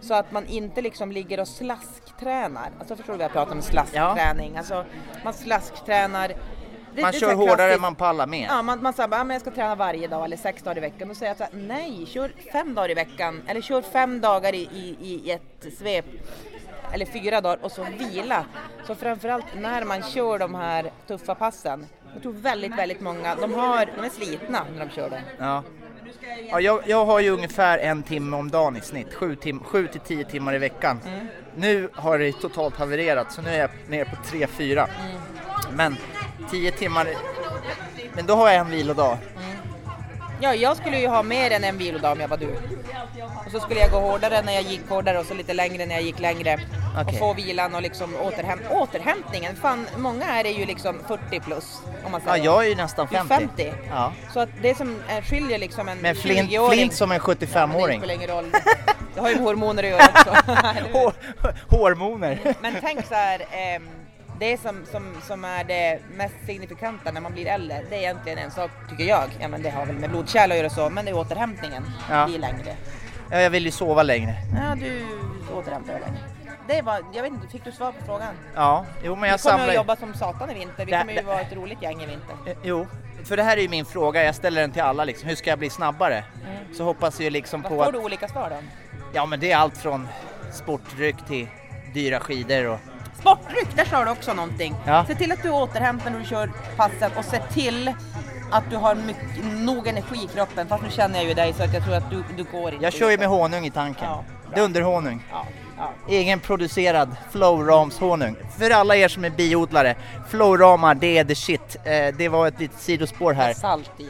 Så 0.00 0.14
att 0.14 0.32
man 0.32 0.46
inte 0.46 0.82
liksom 0.82 1.12
ligger 1.12 1.40
och 1.40 1.48
slasktränar. 1.48 2.70
Alltså 2.78 2.96
förstår 2.96 3.12
du 3.12 3.18
vad 3.18 3.24
jag 3.24 3.32
pratar 3.32 3.52
om 3.52 3.62
slaskträning? 3.62 4.56
Alltså 4.56 4.84
man 5.24 5.34
slasktränar. 5.34 6.32
Det- 6.94 7.02
Man 7.02 7.12
det 7.12 7.18
kör 7.18 7.34
hårdare 7.34 7.56
klassiskt. 7.56 7.74
än 7.76 7.80
man 7.82 7.94
pallar 7.94 8.26
med. 8.26 8.46
Ja, 8.50 8.62
man, 8.62 8.82
man 8.82 8.92
säger 8.92 9.08
bara, 9.08 9.16
"Ja, 9.20 9.24
men 9.24 9.34
jag 9.34 9.40
ska 9.42 9.50
träna 9.50 9.74
varje 9.74 10.08
dag 10.08 10.24
eller 10.24 10.36
sex 10.36 10.62
dagar 10.62 10.76
i 10.76 10.80
veckan. 10.80 11.08
Då 11.08 11.14
säger 11.14 11.30
jag 11.30 11.36
så 11.36 11.44
här, 11.44 11.52
nej, 11.52 12.06
kör 12.06 12.32
fem 12.52 12.74
dagar 12.74 12.90
i 12.90 12.94
veckan 12.94 13.42
eller 13.46 13.60
kör 13.60 13.82
fem 13.82 14.20
dagar 14.20 14.54
i, 14.54 14.68
i, 14.72 14.96
i 15.02 15.30
ett 15.30 15.74
svep. 15.78 16.04
Eller 16.92 17.06
fyra 17.06 17.40
dagar 17.40 17.58
och 17.62 17.72
så 17.72 17.86
vila. 17.98 18.44
Så 18.86 18.94
framförallt 18.94 19.44
när 19.56 19.84
man 19.84 20.02
kör 20.02 20.38
de 20.38 20.54
här 20.54 20.90
tuffa 21.06 21.34
passen. 21.34 21.86
Jag 22.14 22.22
tror 22.22 22.32
väldigt, 22.32 22.78
väldigt 22.78 23.00
många, 23.00 23.34
de, 23.34 23.54
har, 23.54 23.86
de 23.96 24.04
är 24.04 24.08
slitna 24.10 24.66
när 24.76 24.84
de 24.86 24.90
kör 24.92 25.10
dem. 25.10 25.20
Ja. 25.38 25.62
Ja, 26.50 26.60
jag, 26.60 26.82
jag 26.86 27.04
har 27.04 27.20
ju 27.20 27.30
ungefär 27.30 27.78
en 27.78 28.02
timme 28.02 28.36
om 28.36 28.50
dagen 28.50 28.76
i 28.76 28.80
snitt, 28.80 29.14
sju, 29.14 29.36
tim, 29.36 29.60
sju 29.64 29.86
till 29.86 30.00
tio 30.00 30.24
timmar 30.24 30.54
i 30.54 30.58
veckan. 30.58 31.00
Mm. 31.06 31.26
Nu 31.54 31.88
har 31.94 32.18
det 32.18 32.32
totalt 32.32 32.76
havererat 32.76 33.32
så 33.32 33.42
nu 33.42 33.50
är 33.50 33.58
jag 33.60 33.70
nere 33.88 34.04
på 34.04 34.16
tre, 34.30 34.46
fyra. 34.46 34.86
Mm. 35.00 35.20
Men 35.76 35.96
tio 36.50 36.70
timmar, 36.70 37.08
men 38.14 38.26
då 38.26 38.34
har 38.34 38.48
jag 38.50 38.56
en 38.56 38.70
vilodag. 38.70 39.18
Ja, 40.42 40.54
jag 40.54 40.76
skulle 40.76 40.98
ju 41.00 41.06
ha 41.08 41.22
mer 41.22 41.50
än 41.50 41.64
en 41.64 41.78
vilodag 41.78 42.12
om 42.12 42.20
jag 42.20 42.28
var 42.28 42.36
du. 42.36 42.48
Och 43.46 43.52
så 43.52 43.60
skulle 43.60 43.80
jag 43.80 43.90
gå 43.90 44.00
hårdare 44.00 44.42
när 44.42 44.52
jag 44.52 44.62
gick 44.62 44.88
hårdare 44.88 45.18
och 45.18 45.26
så 45.26 45.34
lite 45.34 45.54
längre 45.54 45.86
när 45.86 45.94
jag 45.94 46.04
gick 46.04 46.18
längre. 46.18 46.54
Och 46.96 47.02
Okej. 47.06 47.18
få 47.18 47.34
vilan 47.34 47.74
och 47.74 47.82
liksom 47.82 48.16
återhäm 48.16 48.58
återhämtningen. 48.70 49.56
Fan, 49.56 49.86
många 49.96 50.24
är 50.24 50.44
det 50.44 50.50
ju 50.50 50.64
liksom 50.66 50.98
40 51.08 51.40
plus. 51.40 51.78
Om 52.04 52.12
man 52.12 52.20
Ja, 52.26 52.32
säger. 52.32 52.44
jag 52.44 52.64
är 52.64 52.68
ju 52.68 52.74
nästan 52.74 53.06
Du 53.10 53.16
är 53.16 53.24
50. 53.24 53.46
50. 53.46 53.72
Ja. 53.90 54.12
Så 54.32 54.40
att 54.40 54.48
det 54.62 54.76
som 54.76 55.02
är, 55.08 55.22
skiljer 55.22 55.58
liksom 55.58 55.88
en 55.88 55.98
Men 55.98 56.14
Flint, 56.16 56.50
20-åring. 56.50 56.70
Flint 56.78 56.94
som 56.94 57.12
en 57.12 57.16
Ja, 57.16 57.22
men 57.26 57.36
det 57.38 57.46
75-åring. 57.46 57.98
spelar 58.00 58.14
ingen 58.14 58.30
roll. 58.30 58.50
Det 59.14 59.20
har 59.20 59.28
ju 59.28 59.34
med 59.36 59.44
hormoner 59.44 59.82
att 59.82 59.88
göra 59.90 60.02
också. 60.14 61.12
Hormoner. 61.76 62.54
Men 62.60 62.74
tänk 62.80 63.06
så 63.06 63.14
här, 63.14 63.46
ehm, 63.52 63.88
det 64.40 64.60
som, 64.60 64.84
som, 64.92 65.14
som 65.26 65.44
är 65.44 65.64
det 65.64 65.98
mest 66.16 66.34
signifikanta 66.46 67.12
när 67.12 67.20
man 67.20 67.32
blir 67.32 67.46
äldre, 67.46 67.82
det 67.90 67.96
är 67.96 68.00
egentligen 68.00 68.38
en 68.38 68.50
sak, 68.50 68.70
tycker 68.90 69.04
jag. 69.04 69.24
Ja, 69.40 69.48
men 69.48 69.62
det 69.62 69.70
har 69.70 69.86
väl 69.86 69.96
med 69.96 70.10
blodkärl 70.10 70.50
att 70.52 70.56
göra 70.58 70.70
så, 70.70 70.90
men 70.90 71.04
det 71.04 71.10
är 71.10 71.16
återhämtningen. 71.18 71.82
Ja. 72.10 72.26
blir 72.26 72.38
längre. 72.38 72.76
Ja, 73.30 73.40
jag 73.40 73.50
vill 73.50 73.64
ju 73.64 73.70
sova 73.70 74.02
längre. 74.02 74.34
Ja, 74.54 74.74
du 74.74 75.06
återhämtar 75.54 75.92
dig 75.92 76.02
längre. 76.02 76.20
Det 76.68 76.82
var, 76.82 77.00
jag 77.14 77.22
vet 77.22 77.32
inte, 77.32 77.48
fick 77.48 77.64
du 77.64 77.72
svar 77.72 77.92
på 77.92 78.04
frågan? 78.06 78.34
Ja, 78.54 78.84
jo 79.04 79.16
men 79.16 79.30
jag 79.30 79.38
vi 79.38 79.42
kommer 79.42 79.58
samlar 79.58 79.68
att 79.68 79.74
jobba 79.74 79.96
som 79.96 80.14
satan 80.14 80.50
i 80.50 80.54
vinter, 80.54 80.84
vi 80.86 80.92
Det- 80.92 80.98
kommer 81.00 81.12
ju 81.12 81.18
det- 81.18 81.26
vara 81.26 81.40
ett 81.40 81.52
roligt 81.52 81.82
gäng 81.82 82.02
i 82.02 82.06
vinter. 82.06 82.34
Eh, 82.46 82.56
Jo, 82.62 82.86
för 83.24 83.36
det 83.36 83.42
här 83.42 83.56
är 83.56 83.60
ju 83.60 83.68
min 83.68 83.84
fråga, 83.84 84.22
jag 84.24 84.34
ställer 84.34 84.60
den 84.60 84.72
till 84.72 84.82
alla 84.82 85.04
liksom. 85.04 85.28
Hur 85.28 85.36
ska 85.36 85.50
jag 85.50 85.58
bli 85.58 85.70
snabbare? 85.70 86.24
Så 86.76 86.84
hoppas 86.84 87.20
jag 87.20 87.32
liksom 87.32 87.62
Vad 87.62 87.70
på 87.70 87.76
får 87.76 87.84
att... 87.86 87.92
du 87.92 87.98
olika 87.98 88.28
svar 88.28 88.50
då? 88.50 88.56
Ja 89.12 89.26
men 89.26 89.40
det 89.40 89.52
är 89.52 89.56
allt 89.56 89.76
från 89.78 90.08
sportdryck 90.52 91.16
till 91.28 91.46
dyra 91.94 92.20
skidor 92.20 92.66
och... 92.66 92.78
Sportdryck, 93.20 93.76
där 93.76 93.84
sa 93.84 94.04
du 94.04 94.10
också 94.10 94.34
någonting. 94.34 94.74
Ja. 94.86 95.04
Se 95.08 95.14
till 95.14 95.32
att 95.32 95.42
du 95.42 95.50
återhämtar 95.50 96.10
när 96.10 96.18
du 96.18 96.24
kör 96.24 96.50
passet 96.76 97.16
och 97.16 97.24
se 97.24 97.38
till 97.38 97.94
att 98.50 98.70
du 98.70 98.76
har 98.76 98.94
mycket, 98.94 99.44
nog 99.54 99.86
energi 99.86 100.24
i 100.24 100.26
kroppen. 100.26 100.68
Fast 100.68 100.82
nu 100.82 100.90
känner 100.90 101.18
jag 101.18 101.28
ju 101.28 101.34
dig 101.34 101.52
så 101.52 101.62
att 101.62 101.74
jag 101.74 101.84
tror 101.84 101.94
att 101.94 102.10
du, 102.10 102.22
du 102.36 102.44
går 102.44 102.72
inte. 102.72 102.84
Jag 102.84 102.92
kör 102.92 103.10
ju 103.10 103.18
med 103.18 103.28
honung 103.28 103.66
i 103.66 103.70
tanken. 103.70 104.08
Ja. 104.08 104.24
Dunderhonung. 104.54 105.22
Ja, 105.30 105.46
ja. 105.78 105.90
Egenproducerad 106.08 107.16
Flowrams-honung. 107.32 108.36
För 108.58 108.70
alla 108.70 108.96
er 108.96 109.08
som 109.08 109.24
är 109.24 109.30
biodlare, 109.30 109.94
Flowramar 110.28 110.94
det 110.94 111.18
är 111.18 111.24
the 111.24 111.34
shit. 111.34 111.76
Eh, 111.84 112.14
det 112.18 112.28
var 112.28 112.48
ett 112.48 112.60
litet 112.60 112.80
sidospår 112.80 113.32
här. 113.32 113.46
Med 113.46 113.56
salt 113.56 113.90
i. 113.98 114.08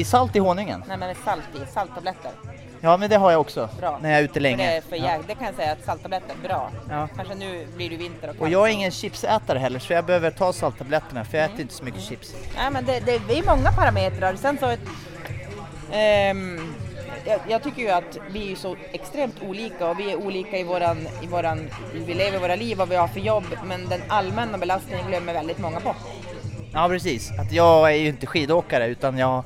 I 0.00 0.04
salt 0.04 0.36
i 0.36 0.38
honungen? 0.38 0.84
Nej 0.88 0.96
men 0.96 1.08
med 1.08 1.16
salt 1.24 1.48
i, 1.54 1.72
salttabletter. 1.72 2.30
Ja 2.80 2.96
men 2.96 3.10
det 3.10 3.16
har 3.16 3.30
jag 3.30 3.40
också. 3.40 3.68
Bra. 3.80 3.98
När 4.02 4.10
jag 4.10 4.18
är 4.18 4.22
ute 4.22 4.32
För 4.32 4.40
länge. 4.40 4.56
det, 4.70 4.76
är 4.76 4.80
för 4.80 4.96
jäk- 4.96 5.22
det 5.26 5.34
kan 5.34 5.46
jag 5.46 5.54
säga 5.54 5.72
att 5.72 5.84
salttabletter, 5.84 6.36
bra. 6.42 6.70
Ja. 6.90 7.08
Kanske 7.16 7.34
nu 7.34 7.66
blir 7.76 7.90
du 7.90 7.96
vinter 7.96 8.28
och 8.28 8.34
Och 8.34 8.38
kallt. 8.38 8.52
jag 8.52 8.68
är 8.68 8.72
ingen 8.72 8.90
chipsätare 8.90 9.58
heller 9.58 9.78
så 9.78 9.92
jag 9.92 10.04
behöver 10.04 10.30
ta 10.30 10.52
salttabletterna 10.52 11.24
för 11.24 11.38
jag 11.38 11.44
Mm. 11.44 11.54
äter 11.54 11.62
inte 11.62 11.74
så 11.74 11.84
mycket 11.84 12.02
chips. 12.02 12.34
Nej 12.56 12.70
men 12.70 12.84
det, 12.84 13.00
det, 13.00 13.20
det 13.28 13.38
är 13.38 13.42
många 13.56 13.72
parametrar. 13.72 14.34
Sen 14.34 14.58
så... 14.58 14.76
ehm, 15.92 16.74
jag, 17.24 17.40
jag 17.48 17.62
tycker 17.62 17.82
ju 17.82 17.90
att 17.90 18.18
vi 18.30 18.52
är 18.52 18.56
så 18.56 18.76
extremt 18.92 19.42
olika 19.42 19.88
och 19.90 19.98
vi 20.00 20.10
är 20.12 20.16
olika 20.16 20.58
i 20.58 20.64
våran, 20.64 21.08
i 21.22 21.26
våran... 21.26 21.70
Vi 21.94 22.14
lever 22.14 22.38
våra 22.38 22.56
liv 22.56 22.80
och 22.80 22.90
vi 22.90 22.96
har 22.96 23.08
för 23.08 23.20
jobb 23.20 23.44
men 23.64 23.88
den 23.88 24.00
allmänna 24.08 24.58
belastningen 24.58 25.06
glömmer 25.08 25.32
väldigt 25.32 25.58
många 25.58 25.80
bort. 25.80 25.96
Ja 26.78 26.88
precis, 26.88 27.30
att 27.38 27.52
jag 27.52 27.92
är 27.92 27.96
ju 27.96 28.08
inte 28.08 28.26
skidåkare 28.26 28.86
utan 28.86 29.18
jag 29.18 29.44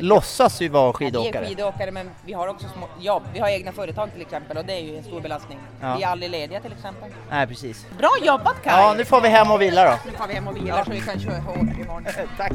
låtsas 0.00 0.60
ju 0.60 0.68
vara 0.68 0.84
Vi 0.84 1.06
är 1.06 1.10
skidåkare. 1.10 1.46
skidåkare 1.46 1.90
men 1.90 2.10
vi 2.24 2.32
har 2.32 2.48
också 2.48 2.66
små 2.76 2.88
jobb. 3.00 3.22
Vi 3.32 3.38
har 3.38 3.48
egna 3.48 3.72
företag 3.72 4.12
till 4.12 4.22
exempel 4.22 4.56
och 4.56 4.64
det 4.64 4.72
är 4.72 4.80
ju 4.80 4.96
en 4.96 5.04
stor 5.04 5.20
belastning. 5.20 5.58
Ja. 5.80 5.96
Vi 5.96 6.02
är 6.02 6.08
aldrig 6.08 6.30
lediga 6.30 6.60
till 6.60 6.72
exempel. 6.72 7.10
Nej 7.30 7.46
precis. 7.46 7.86
Bra 7.98 8.10
jobbat 8.22 8.62
Kaj! 8.62 8.72
Ja 8.72 8.94
nu 8.98 9.04
får 9.04 9.20
vi 9.20 9.28
hem 9.28 9.50
och 9.50 9.62
vila 9.62 9.84
då. 9.84 9.98
Nu 10.06 10.16
får 10.18 10.26
vi 10.28 10.34
hem 10.34 10.48
och 10.48 10.56
vila 10.56 10.84
så 10.84 10.90
vi 10.90 11.00
kan 11.00 11.20
köra 11.20 11.38
hårt 11.38 11.56
imorgon. 11.56 12.06
Tack. 12.36 12.52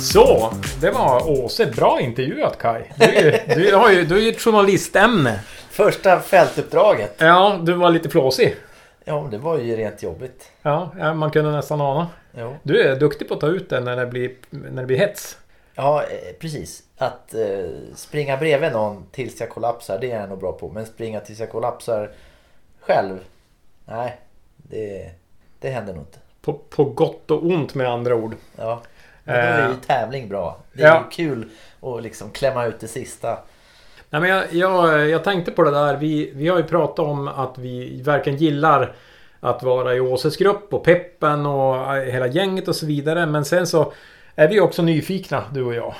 Så, 0.00 0.52
det 0.80 0.90
var 0.90 1.30
Åse. 1.30 1.66
Bra 1.66 2.00
intervjuat 2.00 2.58
Kai. 2.58 2.82
Du, 2.96 3.40
du, 3.54 3.74
har 3.74 3.90
ju, 3.90 4.04
du 4.04 4.16
är 4.16 4.20
ju 4.20 4.30
ett 4.30 4.40
journalistämne. 4.40 5.40
Första 5.70 6.20
fältuppdraget. 6.20 7.14
Ja, 7.18 7.58
du 7.62 7.72
var 7.72 7.90
lite 7.90 8.08
flåsig. 8.08 8.56
Ja, 9.04 9.28
det 9.30 9.38
var 9.38 9.58
ju 9.58 9.76
rent 9.76 10.02
jobbigt. 10.02 10.50
Ja, 10.62 11.14
man 11.14 11.30
kunde 11.30 11.50
nästan 11.52 11.80
ana. 11.80 12.08
Jo. 12.38 12.56
Du 12.62 12.82
är 12.82 12.96
duktig 13.00 13.28
på 13.28 13.34
att 13.34 13.40
ta 13.40 13.46
ut 13.48 13.70
det 13.70 13.80
när 13.80 13.96
det 13.96 14.06
blir, 14.06 14.34
när 14.50 14.82
det 14.82 14.86
blir 14.86 14.98
hets. 14.98 15.38
Ja, 15.74 16.02
eh, 16.02 16.32
precis. 16.40 16.82
Att 16.98 17.34
eh, 17.34 17.68
springa 17.94 18.36
bredvid 18.36 18.72
någon 18.72 19.06
tills 19.12 19.40
jag 19.40 19.48
kollapsar, 19.50 19.98
det 20.00 20.10
är 20.12 20.20
jag 20.20 20.28
nog 20.28 20.38
bra 20.40 20.52
på. 20.52 20.68
Men 20.68 20.86
springa 20.86 21.20
tills 21.20 21.40
jag 21.40 21.50
kollapsar 21.50 22.10
själv, 22.80 23.18
nej. 23.84 24.16
Det, 24.56 25.10
det 25.58 25.70
händer 25.70 25.92
nog 25.94 26.02
inte. 26.02 26.18
På, 26.40 26.52
på 26.52 26.84
gott 26.84 27.30
och 27.30 27.42
ont 27.44 27.74
med 27.74 27.88
andra 27.90 28.14
ord. 28.14 28.34
Ja. 28.56 28.80
Men 29.24 29.34
då 29.34 29.40
är 29.62 29.68
ju 29.68 29.74
Eh. 29.74 29.80
tävling 29.86 30.28
bra. 30.28 30.56
Det 30.72 30.82
är 30.82 30.86
Ja. 30.86 31.04
ju 31.10 31.10
kul 31.26 31.50
att 31.80 32.02
liksom 32.02 32.30
klämma 32.30 32.64
ut 32.66 32.80
det 32.80 32.88
sista. 32.88 33.38
Nej, 34.14 34.20
men 34.20 34.30
jag, 34.30 34.44
jag, 34.52 35.08
jag 35.08 35.24
tänkte 35.24 35.50
på 35.50 35.62
det 35.62 35.70
där. 35.70 35.96
Vi, 35.96 36.32
vi 36.34 36.48
har 36.48 36.56
ju 36.56 36.64
pratat 36.64 36.98
om 36.98 37.28
att 37.28 37.58
vi 37.58 38.02
verkligen 38.02 38.38
gillar 38.38 38.94
att 39.40 39.62
vara 39.62 39.94
i 39.94 40.00
Åses 40.00 40.36
grupp 40.36 40.74
och 40.74 40.84
peppen 40.84 41.46
och 41.46 41.96
hela 41.96 42.26
gänget 42.26 42.68
och 42.68 42.76
så 42.76 42.86
vidare. 42.86 43.26
Men 43.26 43.44
sen 43.44 43.66
så 43.66 43.92
är 44.34 44.48
vi 44.48 44.60
också 44.60 44.82
nyfikna, 44.82 45.44
du 45.52 45.62
och 45.62 45.74
jag. 45.74 45.94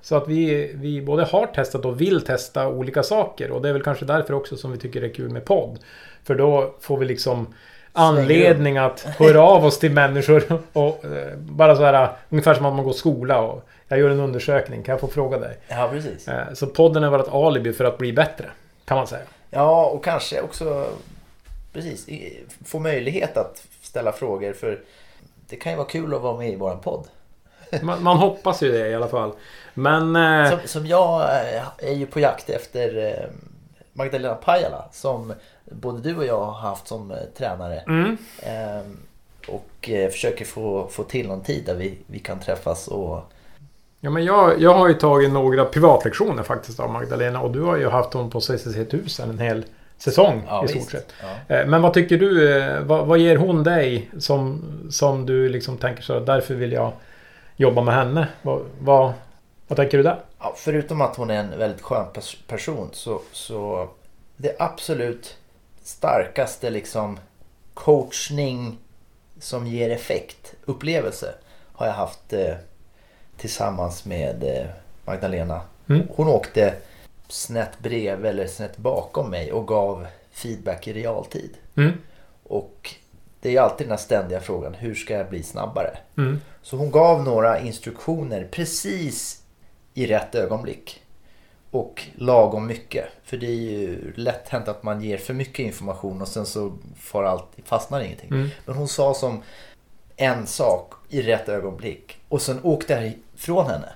Så 0.00 0.16
att 0.16 0.28
vi, 0.28 0.72
vi 0.74 1.02
både 1.02 1.24
har 1.24 1.46
testat 1.46 1.84
och 1.84 2.00
vill 2.00 2.24
testa 2.24 2.68
olika 2.68 3.02
saker. 3.02 3.50
Och 3.50 3.62
det 3.62 3.68
är 3.68 3.72
väl 3.72 3.82
kanske 3.82 4.04
därför 4.04 4.34
också 4.34 4.56
som 4.56 4.72
vi 4.72 4.78
tycker 4.78 5.00
det 5.00 5.06
är 5.06 5.14
kul 5.14 5.30
med 5.30 5.44
podd. 5.44 5.78
För 6.24 6.34
då 6.34 6.74
får 6.80 6.96
vi 6.96 7.06
liksom 7.06 7.54
anledning 7.92 8.78
att 8.78 9.00
höra 9.00 9.42
av 9.42 9.64
oss 9.64 9.78
till 9.78 9.92
människor. 9.92 10.42
Och 10.72 11.04
eh, 11.04 11.36
bara 11.36 11.76
så 11.76 11.84
här 11.84 12.08
ungefär 12.28 12.54
som 12.54 12.66
att 12.66 12.74
man 12.74 12.84
går 12.84 12.92
skola 12.92 13.40
och 13.40 13.68
jag 13.96 14.00
gör 14.00 14.10
en 14.10 14.20
undersökning. 14.20 14.82
Kan 14.82 14.92
jag 14.92 15.00
få 15.00 15.08
fråga 15.08 15.38
dig? 15.38 15.58
Ja, 15.68 15.88
precis. 15.92 16.28
Eh, 16.28 16.52
Så 16.54 16.66
podden 16.66 17.04
är 17.04 17.08
vårt 17.10 17.28
alibi 17.32 17.72
för 17.72 17.84
att 17.84 17.98
bli 17.98 18.12
bättre. 18.12 18.50
Kan 18.84 18.96
man 18.96 19.06
säga. 19.06 19.22
Ja, 19.50 19.86
och 19.86 20.04
kanske 20.04 20.40
också 20.40 20.86
precis, 21.72 22.06
få 22.64 22.78
möjlighet 22.78 23.36
att 23.36 23.62
ställa 23.82 24.12
frågor. 24.12 24.52
För 24.52 24.80
det 25.48 25.56
kan 25.56 25.72
ju 25.72 25.76
vara 25.78 25.88
kul 25.88 26.14
att 26.14 26.20
vara 26.20 26.36
med 26.38 26.48
i 26.50 26.56
våran 26.56 26.80
podd. 26.80 27.06
Man, 27.82 28.02
man 28.02 28.16
hoppas 28.16 28.62
ju 28.62 28.72
det 28.72 28.88
i 28.88 28.94
alla 28.94 29.08
fall. 29.08 29.32
Men... 29.74 30.16
eh, 30.16 30.50
Som, 30.50 30.58
som 30.64 30.86
jag 30.86 31.20
eh, 31.22 31.62
är 31.78 31.92
ju 31.92 32.06
på 32.06 32.20
jakt 32.20 32.50
efter 32.50 33.16
Magdalena 33.92 34.34
Pajala 34.34 34.84
som 34.92 35.34
både 35.64 36.00
du 36.00 36.16
och 36.16 36.26
jag 36.26 36.44
har 36.44 36.52
haft 36.52 36.88
som 36.88 37.14
tränare. 37.36 37.78
Mm, 37.80 38.16
Eh, 38.42 38.80
och 39.48 39.90
försöker 40.12 40.44
få, 40.44 40.88
få 40.90 41.02
till 41.02 41.28
någon 41.28 41.42
tid 41.42 41.62
där 41.66 41.74
vi, 41.74 41.98
vi 42.06 42.18
kan 42.18 42.40
träffas 42.40 42.88
och 42.88 43.20
ja, 44.04 44.10
men 44.10 44.24
jag, 44.24 44.60
jag 44.60 44.74
har 44.74 44.88
ju 44.88 44.94
tagit 44.94 45.32
några 45.32 45.64
privatlektioner 45.64 46.42
faktiskt 46.42 46.80
av 46.80 46.90
Magdalena. 46.90 47.40
Och 47.40 47.50
du 47.50 47.60
har 47.62 47.76
ju 47.76 47.88
haft 47.88 48.12
hon 48.12 48.30
på 48.30 48.40
CCC 48.40 48.66
1000 48.76 49.30
en 49.30 49.38
hel 49.38 49.64
säsong 49.98 50.42
Ja, 50.46 50.64
i 50.64 50.68
stort 50.68 50.90
sett. 50.90 51.12
Ja. 51.48 51.56
Eh, 51.56 51.66
Men 51.66 51.82
vad 51.82 51.94
tycker 51.94 52.18
du? 52.18 52.58
eh, 52.58 52.80
Vad, 52.82 53.06
vad 53.06 53.18
ger 53.18 53.36
hon 53.36 53.64
dig 53.64 54.10
som, 54.18 54.62
som 54.90 55.26
du 55.26 55.48
liksom 55.48 55.76
tänker 55.78 56.02
så 56.02 56.20
därför 56.20 56.54
vill 56.54 56.72
jag 56.72 56.92
jobba 57.56 57.82
med 57.82 57.94
henne? 57.94 58.28
Vad, 58.42 58.62
vad, 58.80 59.12
vad 59.68 59.76
tänker 59.76 59.96
du 59.98 60.02
där? 60.04 60.20
Ja, 60.40 60.54
förutom 60.56 61.00
att 61.00 61.16
hon 61.16 61.30
är 61.30 61.34
en 61.40 61.58
väldigt 61.58 61.82
skön 61.82 62.06
pers- 62.14 62.36
person 62.48 62.88
så, 62.92 63.20
så 63.32 63.88
det 64.36 64.56
absolut 64.58 65.36
starkaste 65.84 66.70
liksom 66.70 67.18
coachning 67.74 68.78
som 69.40 69.66
ger 69.66 69.90
effekt, 69.90 70.54
upplevelse, 70.64 71.34
har 71.72 71.86
jag 71.86 71.92
haft 71.94 72.32
eh, 72.32 72.54
tillsammans 73.36 74.04
med 74.04 74.44
eh, 74.44 74.66
Magdalena 75.04 75.60
Mm. 75.88 76.08
Hon 76.16 76.28
åkte 76.28 76.74
snett 77.28 77.78
bredvid 77.78 78.26
eller 78.26 78.46
snett 78.46 78.76
bakom 78.76 79.30
mig 79.30 79.52
och 79.52 79.68
gav 79.68 80.06
feedback 80.30 80.88
i 80.88 80.92
realtid. 80.92 81.50
Mm. 81.76 81.92
Och 82.42 82.94
det 83.40 83.56
är 83.56 83.60
alltid 83.60 83.86
den 83.86 83.90
här 83.90 84.04
ständiga 84.04 84.40
frågan, 84.40 84.74
hur 84.74 84.94
ska 84.94 85.14
jag 85.14 85.28
bli 85.28 85.42
snabbare? 85.42 85.96
Mm. 86.16 86.40
Så 86.62 86.76
hon 86.76 86.90
gav 86.90 87.24
några 87.24 87.60
instruktioner 87.60 88.48
precis 88.50 89.42
i 89.94 90.06
rätt 90.06 90.34
ögonblick. 90.34 90.98
Och 91.70 92.02
lagom 92.14 92.66
mycket. 92.66 93.04
För 93.24 93.36
det 93.36 93.46
är 93.46 93.60
ju 93.60 94.12
lätt 94.16 94.48
hänt 94.48 94.68
att 94.68 94.82
man 94.82 95.02
ger 95.02 95.18
för 95.18 95.34
mycket 95.34 95.58
information 95.58 96.22
och 96.22 96.28
sen 96.28 96.46
så 96.46 96.72
får 97.00 97.24
allt, 97.24 97.46
fastnar 97.64 98.00
ingenting. 98.00 98.30
Mm. 98.30 98.48
Men 98.66 98.74
hon 98.74 98.88
sa 98.88 99.14
som 99.14 99.42
en 100.22 100.46
sak 100.46 100.92
i 101.08 101.22
rätt 101.22 101.48
ögonblick. 101.48 102.16
Och 102.28 102.42
sen 102.42 102.60
åkte 102.62 102.92
jag 102.92 103.12
ifrån 103.36 103.66
henne. 103.66 103.88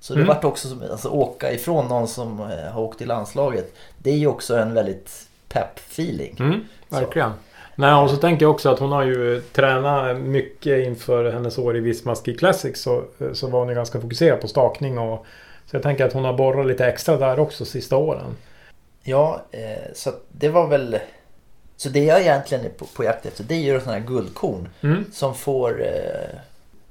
Så 0.00 0.14
det 0.14 0.20
Mm. 0.20 0.28
vart 0.28 0.44
också 0.44 0.68
som 0.68 0.82
alltså, 0.90 1.08
åka 1.08 1.52
ifrån 1.52 1.88
någon 1.88 2.08
som 2.08 2.40
eh, 2.40 2.72
har 2.72 2.80
åkt 2.82 3.00
i 3.00 3.04
landslaget. 3.04 3.74
Det 3.98 4.10
är 4.10 4.16
ju 4.16 4.26
också 4.26 4.56
en 4.56 4.74
väldigt 4.74 5.26
pepp 5.48 5.78
feeling. 5.78 6.36
Mm, 6.40 6.60
verkligen. 6.88 7.32
Nej, 7.74 7.94
och 7.94 8.10
så 8.10 8.16
tänker 8.16 8.44
jag 8.44 8.50
också 8.50 8.68
att 8.68 8.78
hon 8.78 8.92
har 8.92 9.02
ju 9.04 9.40
tränat 9.40 10.16
mycket 10.16 10.86
inför 10.86 11.30
hennes 11.32 11.58
år 11.58 11.76
i 11.76 11.80
Visma 11.80 12.14
Ski 12.14 12.34
Classic. 12.34 12.82
Så, 12.82 13.04
så 13.32 13.46
var 13.46 13.58
hon 13.58 13.68
ju 13.68 13.74
ganska 13.74 14.00
fokuserad 14.00 14.40
på 14.40 14.48
stakning 14.48 14.98
och... 14.98 15.26
Så 15.70 15.76
jag 15.76 15.82
tänker 15.82 16.04
att 16.06 16.12
hon 16.12 16.24
har 16.24 16.32
borrat 16.32 16.66
lite 16.66 16.86
extra 16.86 17.16
där 17.16 17.38
också 17.40 17.64
sista 17.64 17.96
åren. 17.96 18.36
Ja, 19.02 19.42
eh, 19.50 19.92
så 19.94 20.10
det 20.28 20.48
var 20.48 20.66
väl... 20.66 20.98
Så 21.76 21.88
det 21.88 22.04
jag 22.04 22.20
egentligen 22.20 22.64
är 22.64 22.68
på, 22.68 22.86
på 22.86 23.04
jakt 23.04 23.26
efter 23.26 23.44
det 23.44 23.54
är 23.54 23.60
ju 23.60 23.80
sådana 23.80 23.98
här 23.98 24.06
guldkorn. 24.06 24.68
Mm. 24.80 25.04
Som 25.12 25.34
får 25.34 25.82
eh, 25.82 26.38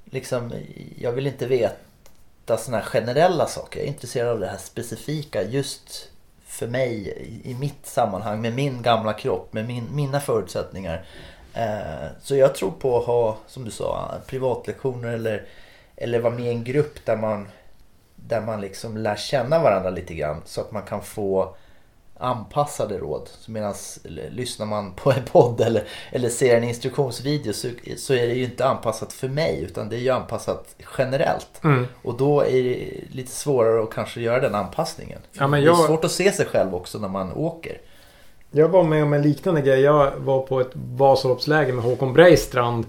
liksom... 0.06 0.52
Jag 0.98 1.12
vill 1.12 1.28
inte 1.28 1.48
veta 1.48 2.58
sådana 2.58 2.78
här 2.78 2.90
generella 2.90 3.46
saker. 3.46 3.80
Jag 3.80 3.88
är 3.88 3.92
intresserad 3.92 4.30
av 4.30 4.40
det 4.40 4.48
här 4.48 4.58
specifika 4.58 5.44
just 5.44 6.10
för 6.46 6.68
mig 6.68 7.08
i, 7.08 7.52
i 7.52 7.56
mitt 7.56 7.86
sammanhang 7.86 8.42
med 8.42 8.54
min 8.54 8.82
gamla 8.82 9.14
kropp, 9.14 9.54
med 9.54 9.68
min, 9.68 9.88
mina 9.92 10.20
förutsättningar. 10.20 11.06
Eh, 11.54 12.08
så 12.22 12.36
jag 12.36 12.56
tror 12.56 12.72
på 12.72 12.98
att 12.98 13.06
ha, 13.06 13.38
som 13.48 13.66
du 13.66 13.72
sa, 13.72 14.12
privatlektioner 14.28 15.14
eller, 15.14 15.46
eller 15.96 16.20
vara 16.20 16.34
med 16.34 16.46
i 16.46 16.50
en 16.50 16.64
grupp 16.64 17.06
där 17.06 17.18
man, 17.18 17.48
där 18.16 18.42
man 18.42 18.62
liksom 18.62 18.98
lär 18.98 19.16
känna 19.16 19.60
varandra 19.60 19.90
lite 19.90 20.14
grann 20.14 20.42
så 20.46 20.62
att 20.62 20.72
man 20.72 20.84
kan 20.84 21.04
få 21.04 21.56
anpassade 22.18 22.98
råd. 22.98 23.30
Medan 23.48 23.74
lyssnar 24.32 24.66
man 24.66 24.92
på 24.92 25.12
en 25.12 25.24
podd 25.32 25.62
eller, 25.62 25.84
eller 26.12 26.30
ser 26.30 26.58
en 26.58 26.64
instruktionsvideo 26.64 27.54
så, 27.54 27.68
så 27.98 28.14
är 28.14 28.28
det 28.28 28.34
ju 28.34 28.44
inte 28.44 28.66
anpassat 28.68 29.14
för 29.14 29.28
mig 29.28 29.62
utan 29.70 29.90
det 29.90 29.96
är 29.96 30.00
ju 30.00 30.10
anpassat 30.10 30.76
generellt. 30.98 31.64
Mm. 31.64 31.88
Och 32.02 32.18
då 32.18 32.42
är 32.42 32.64
det 32.64 32.90
lite 33.12 33.32
svårare 33.32 33.84
att 33.84 33.94
kanske 33.94 34.22
göra 34.22 34.40
den 34.40 34.56
anpassningen. 34.56 35.20
Ja, 35.32 35.48
men 35.48 35.60
Det 35.62 35.66
jag- 35.66 35.80
är 35.84 35.88
svårt 35.88 36.06
att 36.06 36.12
se 36.12 36.32
sig 36.32 36.46
själv 36.46 36.76
också 36.76 37.00
när 37.00 37.08
man 37.10 37.34
åker. 37.34 37.78
Jag 38.52 38.70
var 38.70 38.84
med 38.84 39.04
om 39.04 39.14
en 39.14 39.22
liknande 39.22 39.62
grej. 39.62 39.80
Jag 39.82 40.12
var 40.18 40.40
på 40.42 40.60
ett 40.62 40.72
Vasaloppsläger 40.74 41.74
med 41.74 41.84
Håkon 41.84 42.14
Breistrand. 42.14 42.86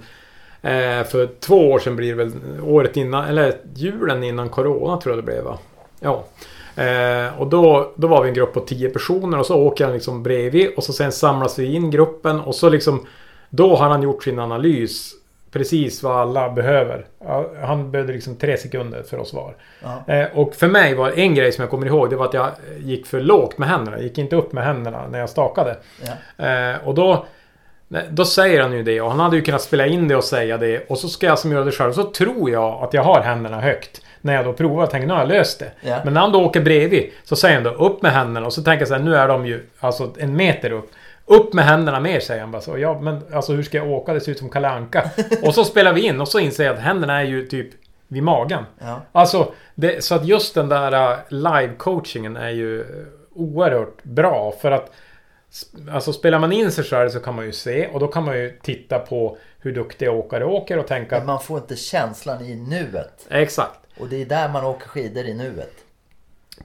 Eh, 0.63 1.05
för 1.05 1.31
två 1.41 1.71
år 1.71 1.79
sedan 1.79 1.97
blir 1.97 2.09
det 2.09 2.25
väl. 2.25 2.33
Året 2.63 2.97
innan, 2.97 3.25
eller 3.25 3.57
julen 3.75 4.25
innan 4.25 4.49
Corona 4.49 4.97
tror 5.01 5.15
jag 5.15 5.19
det 5.25 5.27
blev 5.27 5.45
va? 5.45 5.59
Ja. 6.01 6.25
Eh, 6.77 7.41
och 7.41 7.47
då, 7.47 7.93
då 7.97 8.07
var 8.07 8.23
vi 8.23 8.29
en 8.29 8.35
grupp 8.35 8.55
på 8.55 8.61
10 8.61 8.89
personer 8.89 9.39
och 9.39 9.47
så 9.47 9.57
åker 9.57 9.85
han 9.85 9.95
liksom 9.95 10.23
bredvid 10.23 10.69
och 10.77 10.85
så 10.85 10.93
sen 10.93 11.13
samlas 11.13 11.59
vi 11.59 11.75
in 11.75 11.91
gruppen 11.91 12.41
och 12.41 12.55
så 12.55 12.69
liksom 12.69 13.07
Då 13.51 13.77
har 13.77 13.89
han 13.89 14.03
gjort 14.03 14.25
sin 14.25 14.39
analys 14.39 15.15
Precis 15.57 16.03
vad 16.03 16.17
alla 16.17 16.51
behöver. 16.51 17.07
Han 17.63 17.91
behövde 17.91 18.13
liksom 18.13 18.37
tre 18.37 18.57
sekunder 18.57 19.03
för 19.03 19.19
oss 19.19 19.35
var. 19.35 19.57
Eh, 20.07 20.27
och 20.35 20.55
för 20.55 20.69
mig 20.69 20.95
var 20.95 21.11
en 21.11 21.35
grej 21.35 21.53
som 21.53 21.63
jag 21.63 21.71
kommer 21.71 21.87
ihåg 21.87 22.11
det 22.11 22.17
var 22.17 22.27
att 22.27 22.35
jag 22.35 22.51
gick 22.79 23.07
för 23.07 23.21
lågt 23.21 23.59
med 23.59 23.69
händerna. 23.69 23.97
Jag 23.97 24.05
gick 24.05 24.19
inte 24.19 24.37
upp 24.37 24.53
med 24.53 24.65
händerna 24.65 25.09
när 25.09 25.19
jag 25.19 25.31
stakade. 25.31 25.77
Eh, 26.37 26.89
och 26.89 26.95
då... 26.95 27.27
Då 28.11 28.25
säger 28.25 28.63
han 28.63 28.73
ju 28.73 28.83
det 28.83 29.01
och 29.01 29.11
han 29.11 29.21
hade 29.21 29.37
ju 29.37 29.43
kunnat 29.43 29.63
spela 29.63 29.87
in 29.87 30.09
det 30.09 30.17
och 30.17 30.25
säga 30.25 30.59
det. 30.59 30.91
Och 30.91 30.99
så 30.99 31.09
ska 31.09 31.27
jag 31.27 31.39
som 31.39 31.53
göra 31.53 31.65
det 31.65 31.73
själv. 31.73 31.93
Så 31.93 32.05
tror 32.05 32.51
jag 32.51 32.85
att 32.85 32.95
jag 32.95 33.03
har 33.03 33.21
händerna 33.21 33.61
högt. 33.61 34.03
När 34.27 34.35
jag 34.35 34.45
då 34.45 34.53
provar 34.53 34.85
och 34.85 34.91
tänker 34.91 35.07
nu 35.07 35.13
har 35.13 35.21
jag 35.21 35.29
löst 35.29 35.59
det. 35.59 35.71
Ja. 35.81 36.01
Men 36.05 36.15
när 36.15 36.21
han 36.21 36.33
då 36.33 36.45
åker 36.45 36.61
bredvid 36.61 37.11
så 37.25 37.37
säger 37.37 37.55
han 37.55 37.65
då 37.65 37.71
upp 37.71 38.03
med 38.03 38.13
händerna 38.13 38.47
och 38.47 38.53
så 38.53 38.63
tänker 38.63 38.81
jag 38.81 38.89
så 38.89 38.95
här, 38.95 39.03
nu 39.03 39.17
är 39.17 39.29
de 39.29 39.47
ju 39.47 39.67
alltså 39.81 40.13
en 40.19 40.37
meter 40.37 40.73
upp. 40.73 40.91
Upp 41.27 41.53
med 41.53 41.65
händerna 41.65 42.01
mer 42.01 42.21
säger 42.21 42.41
han 42.41 42.51
bara 42.51 42.63
så. 42.63 42.79
Ja 42.79 43.01
men 43.01 43.23
alltså 43.33 43.53
hur 43.53 43.63
ska 43.63 43.77
jag 43.77 43.91
åka? 43.91 44.15
Det 44.15 44.21
ser 44.21 44.33
ut 44.33 44.39
som 44.39 44.51
Kalle 44.51 44.69
Anka. 44.69 45.11
Och 45.43 45.55
så 45.55 45.65
spelar 45.65 45.93
vi 45.93 46.01
in 46.01 46.21
och 46.21 46.29
så 46.29 46.39
inser 46.39 46.65
jag 46.65 46.75
att 46.75 46.83
händerna 46.83 47.21
är 47.21 47.25
ju 47.25 47.47
typ 47.47 47.69
vid 48.09 48.23
magen. 48.23 48.65
Ja. 48.79 49.01
Alltså, 49.13 49.53
det, 49.75 50.05
så 50.05 50.15
att 50.15 50.27
just 50.27 50.55
den 50.55 50.69
där 50.69 51.13
uh, 51.13 51.19
live-coachingen 51.29 52.37
är 52.37 52.51
ju 52.51 52.85
oerhört 53.35 54.03
bra. 54.03 54.53
För 54.61 54.71
att 54.71 54.93
Alltså 55.91 56.13
spelar 56.13 56.39
man 56.39 56.53
in 56.53 56.73
sig 56.73 56.85
själv 56.85 57.11
så 57.11 57.21
kan 57.21 57.35
man 57.35 57.45
ju 57.45 57.53
se 57.53 57.87
och 57.87 58.01
då 58.01 58.09
kan 58.09 58.25
man 58.25 58.39
ju 58.39 58.59
titta 58.63 58.99
på 58.99 59.39
hur 59.59 59.75
duktiga 59.75 60.11
åkare 60.11 60.45
åker 60.45 60.79
och 60.79 60.87
tänka... 60.87 61.19
Men 61.19 61.27
man 61.27 61.41
får 61.41 61.59
inte 61.59 61.77
känslan 61.77 62.45
i 62.45 62.55
nuet. 62.55 63.27
Exakt. 63.31 63.81
Och 64.01 64.09
det 64.09 64.23
är 64.23 64.27
där 64.27 64.49
man 64.49 64.65
åker 64.65 64.89
skidor 64.89 65.25
i 65.25 65.35
nuet. 65.35 65.73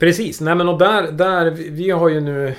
Precis. 0.00 0.40
Nej 0.40 0.54
men 0.54 0.68
och 0.68 0.78
där, 0.78 1.12
där, 1.12 1.50
vi 1.50 1.90
har 1.90 2.08
ju 2.08 2.20
nu... 2.20 2.54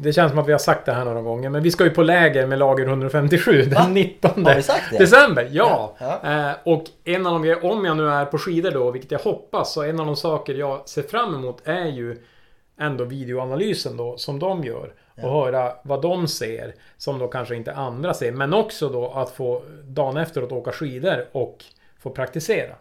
Det 0.00 0.12
känns 0.12 0.30
som 0.30 0.38
att 0.38 0.48
vi 0.48 0.52
har 0.52 0.58
sagt 0.58 0.86
det 0.86 0.92
här 0.92 1.04
några 1.04 1.22
gånger. 1.22 1.50
Men 1.50 1.62
vi 1.62 1.70
ska 1.70 1.84
ju 1.84 1.90
på 1.90 2.02
läger 2.02 2.46
med 2.46 2.58
lager 2.58 2.84
157 2.86 3.62
Va? 3.62 3.82
den 3.82 3.94
19 3.94 4.44
Har 4.46 4.54
vi 4.54 4.62
sagt 4.62 4.84
det? 4.90 4.98
december. 4.98 5.48
Ja! 5.50 5.96
Ja, 5.98 6.20
Eh, 6.24 6.52
och 6.64 6.84
en 7.04 7.26
av 7.26 7.42
de 7.42 7.54
om 7.54 7.84
jag 7.84 7.96
nu 7.96 8.08
är 8.08 8.24
på 8.24 8.38
skidor 8.38 8.70
då, 8.70 8.90
vilket 8.90 9.10
jag 9.10 9.18
hoppas, 9.18 9.72
så 9.72 9.82
en 9.82 10.00
av 10.00 10.06
de 10.06 10.16
saker 10.16 10.54
jag 10.54 10.88
ser 10.88 11.02
fram 11.02 11.34
emot 11.34 11.58
är 11.64 11.86
ju 11.86 12.16
ändå 12.80 13.04
videoanalysen 13.04 13.96
då, 13.96 14.16
som 14.16 14.38
de 14.38 14.64
gör. 14.64 14.92
Och 15.22 15.30
höra 15.30 15.72
vad 15.82 16.02
de 16.02 16.28
ser, 16.28 16.74
som 16.98 17.18
då 17.18 17.28
kanske 17.28 17.56
inte 17.56 17.72
andra 17.72 18.14
ser. 18.14 18.32
Men 18.32 18.54
också 18.54 18.88
då 18.88 19.12
att 19.12 19.30
få 19.30 19.62
dagen 19.84 20.16
efteråt 20.16 20.52
åka 20.52 20.72
skidor 20.72 21.26
och 21.32 21.64
få 21.98 22.10
praktisera. 22.10 22.74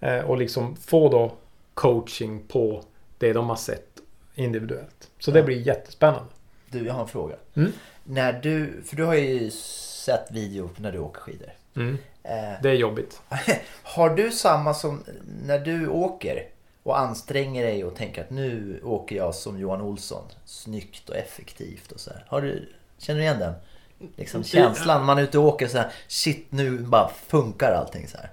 Eh, 0.00 0.18
och 0.18 0.36
liksom 0.38 0.76
få 0.76 1.08
då 1.08 1.32
coaching 1.74 2.42
på 2.48 2.84
det 3.18 3.32
de 3.32 3.48
har 3.48 3.56
sett 3.56 3.86
individuellt. 4.34 5.10
Så 5.18 5.30
det 5.30 5.38
Ja. 5.38 5.44
blir 5.44 5.66
jättespännande. 5.66 6.28
Du, 6.70 6.86
jag 6.86 6.94
har 6.94 7.02
en 7.02 7.08
fråga. 7.08 7.34
Mm. 7.54 7.72
När 8.04 8.32
du, 8.32 8.82
för 8.84 8.96
du 8.96 9.04
har 9.04 9.14
ju 9.14 9.50
sett 9.50 10.30
video 10.30 10.70
när 10.76 10.92
du 10.92 10.98
åker 10.98 11.20
skidor. 11.20 11.52
Mm. 11.76 11.98
Eh, 12.22 12.62
Det 12.62 12.68
är 12.70 12.74
jobbigt. 12.74 13.20
har 13.82 14.10
du 14.10 14.30
samma 14.30 14.74
som 14.74 15.04
när 15.44 15.58
du 15.58 15.88
åker 15.88 16.46
och 16.82 16.98
anstränger 16.98 17.64
dig 17.66 17.84
och 17.84 17.96
tänker 17.96 18.22
att 18.22 18.30
nu 18.30 18.80
åker 18.84 19.16
jag 19.16 19.34
som 19.34 19.58
Johan 19.58 19.80
Olsson. 19.80 20.24
Snyggt 20.44 21.08
och 21.08 21.16
effektivt 21.16 21.92
och 21.92 22.00
så 22.00 22.10
här. 22.10 22.24
Har 22.28 22.40
du, 22.42 22.68
känner 22.98 23.18
du 23.20 23.24
igen 23.24 23.38
den? 23.38 23.54
Liksom 24.16 24.44
känslan 24.44 25.04
man 25.04 25.18
är 25.18 25.22
ute 25.22 25.38
och 25.38 25.44
åker 25.44 25.68
så 25.68 25.78
här. 25.78 25.92
Shit 26.08 26.46
nu 26.52 26.78
bara 26.78 27.08
funkar 27.26 27.72
allting 27.72 28.08
så 28.08 28.16
här. 28.16 28.30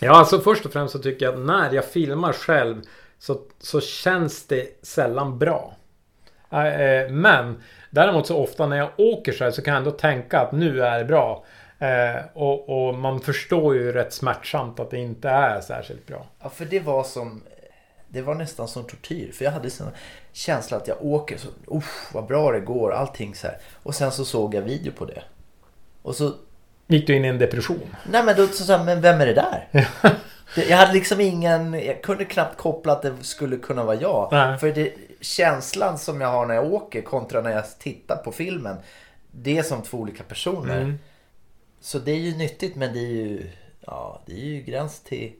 Ja, 0.00 0.12
alltså 0.12 0.40
först 0.40 0.66
och 0.66 0.72
främst 0.72 0.92
så 0.92 0.98
tycker 0.98 1.26
jag 1.26 1.34
att 1.34 1.40
när 1.40 1.72
jag 1.72 1.84
filmar 1.84 2.32
själv 2.32 2.82
så, 3.18 3.40
så 3.58 3.80
känns 3.80 4.46
det 4.46 4.84
sällan 4.84 5.38
bra. 5.38 5.76
Äh, 6.50 6.80
eh, 6.80 7.10
men 7.10 7.62
däremot 7.90 8.26
så 8.26 8.36
ofta 8.36 8.66
när 8.66 8.76
jag 8.76 8.90
åker 8.96 9.32
själv 9.32 9.52
så 9.52 9.62
kan 9.62 9.74
jag 9.74 9.78
ändå 9.78 9.90
tänka 9.90 10.40
att 10.40 10.52
nu 10.52 10.82
är 10.82 10.98
det 10.98 11.04
bra. 11.04 11.44
Eh, 11.78 12.24
och, 12.34 12.88
och 12.88 12.94
man 12.94 13.20
förstår 13.20 13.74
ju 13.74 13.92
rätt 13.92 14.12
smärtsamt 14.12 14.80
att 14.80 14.90
det 14.90 14.98
inte 14.98 15.28
är 15.28 15.60
särskilt 15.60 16.06
bra. 16.06 16.26
Ja, 16.42 16.48
för 16.48 16.64
det 16.64 16.80
var 16.80 17.04
som... 17.04 17.42
Det 18.08 18.22
var 18.22 18.34
nästan 18.34 18.68
som 18.68 18.84
tortyr. 18.84 19.32
För 19.32 19.44
jag 19.44 19.52
hade 19.52 19.70
sån 19.70 19.90
känsla 20.32 20.76
att 20.76 20.88
jag 20.88 21.04
åker 21.04 21.38
så... 21.38 21.48
Usch, 21.76 22.14
vad 22.14 22.26
bra 22.26 22.52
det 22.52 22.60
går. 22.60 22.92
Allting 22.92 23.34
så 23.34 23.46
här. 23.46 23.58
Och 23.82 23.94
sen 23.94 24.12
så 24.12 24.24
såg 24.24 24.54
jag 24.54 24.62
video 24.62 24.92
på 24.92 25.04
det. 25.04 25.22
Och 26.02 26.16
så... 26.16 26.32
Gick 26.86 27.06
du 27.06 27.16
in 27.16 27.24
i 27.24 27.28
en 27.28 27.38
depression? 27.38 27.96
Nej 28.10 28.24
men 28.24 28.36
då 28.36 28.46
så 28.46 28.64
sa 28.64 28.72
jag, 28.72 28.84
men 28.84 29.00
vem 29.00 29.20
är 29.20 29.26
det 29.26 29.34
där? 29.34 29.88
Jag 30.68 30.76
hade 30.76 30.92
liksom 30.92 31.20
ingen... 31.20 31.74
Jag 31.74 32.02
kunde 32.02 32.24
knappt 32.24 32.56
koppla 32.56 32.92
att 32.92 33.02
det 33.02 33.14
skulle 33.20 33.56
kunna 33.56 33.84
vara 33.84 33.96
jag. 33.96 34.28
Nej. 34.32 34.58
För 34.58 34.72
det, 34.72 34.92
känslan 35.20 35.98
som 35.98 36.20
jag 36.20 36.28
har 36.28 36.46
när 36.46 36.54
jag 36.54 36.72
åker 36.72 37.02
kontra 37.02 37.40
när 37.40 37.50
jag 37.50 37.78
tittar 37.78 38.16
på 38.16 38.32
filmen. 38.32 38.76
Det 39.30 39.58
är 39.58 39.62
som 39.62 39.82
två 39.82 39.98
olika 39.98 40.22
personer. 40.22 40.80
Mm. 40.80 40.98
Så 41.80 41.98
det 41.98 42.12
är 42.12 42.18
ju 42.18 42.36
nyttigt 42.36 42.76
men 42.76 42.92
det 42.92 42.98
är 42.98 43.12
ju... 43.12 43.50
Ja, 43.80 44.22
det 44.26 44.32
är 44.32 44.44
ju 44.44 44.62
gräns 44.62 45.00
till 45.00 45.32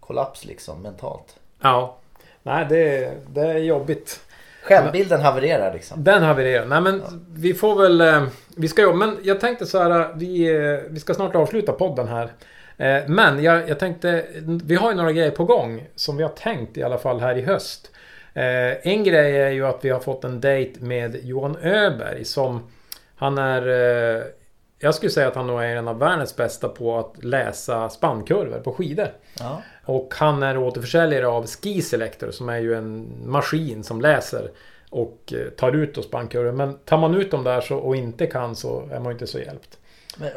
kollaps 0.00 0.44
liksom 0.44 0.82
mentalt. 0.82 1.36
Ja. 1.60 1.96
Nej, 2.42 2.66
det, 2.68 3.14
det 3.30 3.40
är 3.40 3.58
jobbigt. 3.58 4.20
Självbilden 4.68 5.20
havererar 5.20 5.72
liksom. 5.74 6.04
Den 6.04 6.22
havererar. 6.22 6.66
Nej 6.66 6.80
men 6.80 7.02
vi 7.34 7.54
får 7.54 7.82
väl... 7.82 8.00
eh, 8.00 8.22
Vi 8.56 8.68
ska 8.68 8.82
jobba. 8.82 8.96
Men 8.96 9.16
jag 9.22 9.40
tänkte 9.40 9.66
så 9.66 9.78
här. 9.82 10.08
Vi, 10.14 10.56
eh, 10.56 10.80
vi 10.90 11.00
ska 11.00 11.14
snart 11.14 11.34
avsluta 11.34 11.72
podden 11.72 12.08
här. 12.08 12.24
Eh, 12.76 13.02
Men 13.08 13.42
jag, 13.42 13.68
jag 13.68 13.78
tänkte... 13.78 14.24
Vi 14.64 14.74
har 14.74 14.90
ju 14.90 14.96
några 14.96 15.12
grejer 15.12 15.30
på 15.30 15.44
gång. 15.44 15.86
Som 15.94 16.16
vi 16.16 16.22
har 16.22 16.30
tänkt 16.30 16.76
i 16.76 16.82
alla 16.82 16.98
fall 16.98 17.20
här 17.20 17.38
i 17.38 17.42
höst. 17.42 17.90
Eh, 18.34 18.86
En 18.92 19.04
grej 19.04 19.40
är 19.40 19.50
ju 19.50 19.66
att 19.66 19.78
vi 19.84 19.90
har 19.90 20.00
fått 20.00 20.24
en 20.24 20.40
dejt 20.40 20.80
med 20.84 21.16
Johan 21.22 21.56
Öberg 21.62 22.24
som... 22.24 22.62
Han 23.16 23.38
är 23.38 23.68
eh, 24.16 24.22
jag 24.80 24.94
skulle 24.94 25.10
säga 25.10 25.28
att 25.28 25.34
han 25.34 25.46
nog 25.46 25.62
är 25.62 25.76
en 25.76 25.88
av 25.88 25.98
världens 25.98 26.36
bästa 26.36 26.68
på 26.68 26.98
att 26.98 27.24
läsa 27.24 27.88
spannkurvor 27.88 28.58
på 28.64 28.72
skidor. 28.72 29.08
Ja. 29.38 29.62
Och 29.88 30.14
han 30.16 30.42
är 30.42 30.58
återförsäljare 30.58 31.26
av 31.26 31.46
Ski 31.46 31.82
Selector 31.82 32.30
som 32.30 32.48
är 32.48 32.58
ju 32.58 32.74
en 32.74 33.08
maskin 33.24 33.84
som 33.84 34.00
läser 34.00 34.50
och 34.90 35.32
eh, 35.32 35.50
tar 35.50 35.72
ut 35.72 35.94
då 35.94 36.02
spannkurvor. 36.02 36.52
Men 36.52 36.78
tar 36.78 36.98
man 36.98 37.14
ut 37.14 37.30
dem 37.30 37.44
där 37.44 37.60
så, 37.60 37.76
och 37.76 37.96
inte 37.96 38.26
kan 38.26 38.56
så 38.56 38.88
är 38.92 38.98
man 38.98 39.04
ju 39.04 39.12
inte 39.12 39.26
så 39.26 39.38
hjälpt. 39.38 39.78
Men 40.16 40.28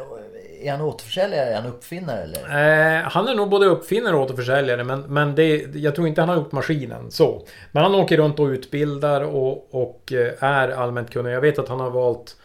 är 0.62 0.70
han 0.70 0.80
återförsäljare? 0.80 1.50
Är 1.50 1.60
han 1.60 1.70
uppfinnare 1.70 2.22
eller? 2.22 2.98
Eh, 2.98 3.02
han 3.02 3.28
är 3.28 3.34
nog 3.34 3.48
både 3.48 3.66
uppfinnare 3.66 4.16
och 4.16 4.22
återförsäljare 4.22 4.84
men, 4.84 5.00
men 5.00 5.34
det, 5.34 5.56
jag 5.74 5.94
tror 5.94 6.08
inte 6.08 6.20
han 6.20 6.28
har 6.28 6.36
gjort 6.36 6.52
maskinen 6.52 7.10
så. 7.10 7.46
Men 7.72 7.82
han 7.82 7.94
åker 7.94 8.16
runt 8.16 8.40
och 8.40 8.46
utbildar 8.46 9.20
och, 9.20 9.74
och 9.74 10.12
eh, 10.12 10.44
är 10.44 10.68
allmänt 10.68 11.10
kunnig. 11.10 11.32
Jag 11.32 11.40
vet 11.40 11.58
att 11.58 11.68
han 11.68 11.80
har 11.80 11.90
valt 11.90 12.36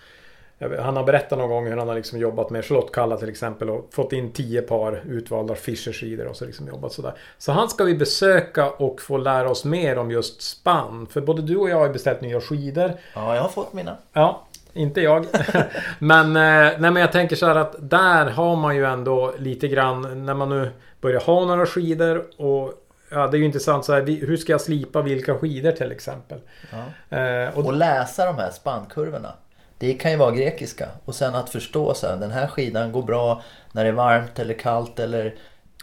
han 0.60 0.96
har 0.98 1.04
berättat 1.04 1.38
någon 1.38 1.50
gång 1.50 1.68
hur 1.68 1.78
han 1.78 1.88
har 1.88 1.96
liksom 1.96 2.20
jobbat 2.20 2.50
med 2.50 2.66
Charlotte 2.66 2.92
Kalla 2.92 3.18
till 3.18 3.30
exempel 3.30 3.70
och 3.70 3.90
fått 3.92 4.14
in 4.14 4.32
tio 4.32 4.62
par 4.62 5.04
utvalda 5.08 5.56
Fischer-skidor 5.56 6.26
och 6.28 6.36
så 6.36 6.46
liksom 6.46 6.68
jobbat 6.68 6.94
sådär. 6.94 7.14
Så 7.38 7.52
han 7.52 7.70
ska 7.70 7.84
vi 7.84 7.96
besöka 7.96 8.70
och 8.70 9.02
få 9.02 9.18
lära 9.18 9.50
oss 9.50 9.66
mer 9.66 9.98
om 9.98 10.12
just 10.12 10.42
spann. 10.42 11.08
För 11.12 11.22
både 11.22 11.42
du 11.42 11.58
och 11.58 11.70
jag 11.70 11.78
har 11.78 11.90
beställt 11.90 12.22
nya 12.22 12.42
skidor. 12.42 12.94
Ja, 13.14 13.36
jag 13.36 13.42
har 13.42 13.50
fått 13.50 13.74
mina. 13.74 13.98
Ja, 14.14 14.48
inte 14.74 15.02
jag. 15.02 15.26
men, 16.00 16.26
eh, 16.26 16.80
nej, 16.80 16.92
men 16.92 16.96
jag 16.96 17.12
tänker 17.12 17.36
så 17.36 17.46
här 17.46 17.56
att 17.56 17.76
där 17.80 18.26
har 18.26 18.56
man 18.56 18.76
ju 18.76 18.86
ändå 18.86 19.34
lite 19.38 19.68
grann 19.68 20.26
när 20.26 20.34
man 20.34 20.50
nu 20.50 20.70
börjar 21.02 21.22
ha 21.22 21.46
några 21.46 21.66
skidor 21.66 22.26
och 22.38 22.84
Ja, 23.10 23.28
det 23.28 23.38
är 23.38 23.40
ju 23.40 23.46
intressant 23.46 23.86
så 23.86 23.94
här, 23.94 24.26
hur 24.26 24.38
ska 24.38 24.52
jag 24.52 24.62
slipa 24.62 25.02
vilka 25.02 25.38
skidor 25.38 25.72
till 25.72 25.92
exempel? 25.92 26.40
Ja. 26.72 27.18
Eh, 27.18 27.58
och, 27.58 27.66
Och 27.66 27.74
läsa 27.74 28.26
de 28.26 28.36
här 28.36 28.52
spannkurvorna. 28.52 29.34
Det 29.80 29.94
kan 29.94 30.12
ju 30.12 30.18
vara 30.18 30.32
grekiska. 30.32 30.88
Och 31.06 31.16
sen 31.16 31.36
att 31.36 31.50
förstå 31.50 31.94
så 31.94 32.08
här, 32.08 32.16
den 32.16 32.32
här 32.32 32.48
skidan 32.48 32.92
går 32.92 33.04
bra 33.04 33.42
när 33.72 33.84
det 33.84 33.90
är 33.90 33.94
varmt 33.94 34.40
eller 34.40 34.54
kallt 34.54 35.00
eller... 35.00 35.36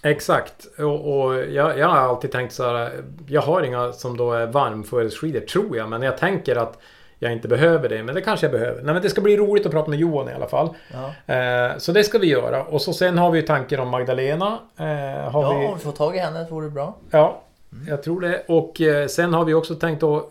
Exakt. 0.02 0.66
Och, 0.78 1.24
och 1.24 1.34
jag, 1.34 1.78
jag 1.78 1.88
har 1.88 1.96
alltid 1.96 2.32
tänkt 2.32 2.52
så 2.52 2.76
här. 2.76 2.92
Jag 3.26 3.42
har 3.42 3.62
inga 3.62 3.92
som 3.92 4.16
då 4.16 4.32
är 4.32 4.46
varmföresskidor 4.46 5.40
tror 5.40 5.76
jag. 5.76 5.88
Men 5.88 6.02
jag 6.02 6.18
tänker 6.18 6.56
att 6.56 6.78
jag 7.18 7.32
inte 7.32 7.48
behöver 7.48 7.88
det. 7.88 8.02
Men 8.02 8.14
det 8.14 8.20
kanske 8.20 8.46
jag 8.46 8.52
behöver. 8.52 8.82
Nej 8.82 8.94
men 8.94 9.02
det 9.02 9.10
ska 9.10 9.20
bli 9.20 9.36
roligt 9.36 9.66
att 9.66 9.72
prata 9.72 9.90
med 9.90 9.98
Johan 9.98 10.28
i 10.28 10.32
alla 10.32 10.46
fall. 10.46 10.68
Ja, 10.92 11.34
Eh, 11.34 11.78
så 11.78 11.92
det 11.92 12.04
ska 12.04 12.18
vi 12.18 12.26
göra. 12.26 12.64
Och 12.64 12.82
så 12.82 12.92
sen 12.92 13.18
har 13.18 13.30
vi 13.30 13.40
ju 13.40 13.46
tanken 13.46 13.80
om 13.80 13.88
Magdalena. 13.88 14.58
Eh, 14.76 14.84
har 15.30 15.42
ja 15.42 15.58
vi, 15.58 15.66
om 15.66 15.74
vi 15.74 15.80
får 15.80 15.92
tag 15.92 16.16
i 16.16 16.18
henne 16.18 16.46
vore 16.50 16.66
det 16.66 16.70
bra. 16.70 16.96
Ja, 17.10 17.42
jag 17.88 18.02
tror 18.02 18.20
det. 18.20 18.42
Och 18.48 18.80
eh, 18.80 19.06
sen 19.06 19.34
har 19.34 19.44
vi 19.44 19.54
också 19.54 19.74
tänkt 19.74 20.02
att 20.02 20.30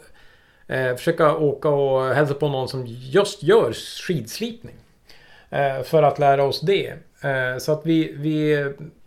eh, 0.73 0.95
försöka 0.95 1.35
åka 1.35 1.69
och 1.69 2.15
hälsa 2.15 2.33
på 2.33 2.47
någon 2.47 2.67
som 2.67 2.83
just 2.87 3.43
gör 3.43 3.73
skidslipning. 4.07 4.75
Eh, 5.49 5.83
för 5.83 6.03
att 6.03 6.19
lära 6.19 6.43
oss 6.43 6.61
det. 6.61 6.93
Eh, 7.23 7.57
så 7.57 7.71
att 7.71 7.85
vi, 7.85 8.13
vi 8.17 8.65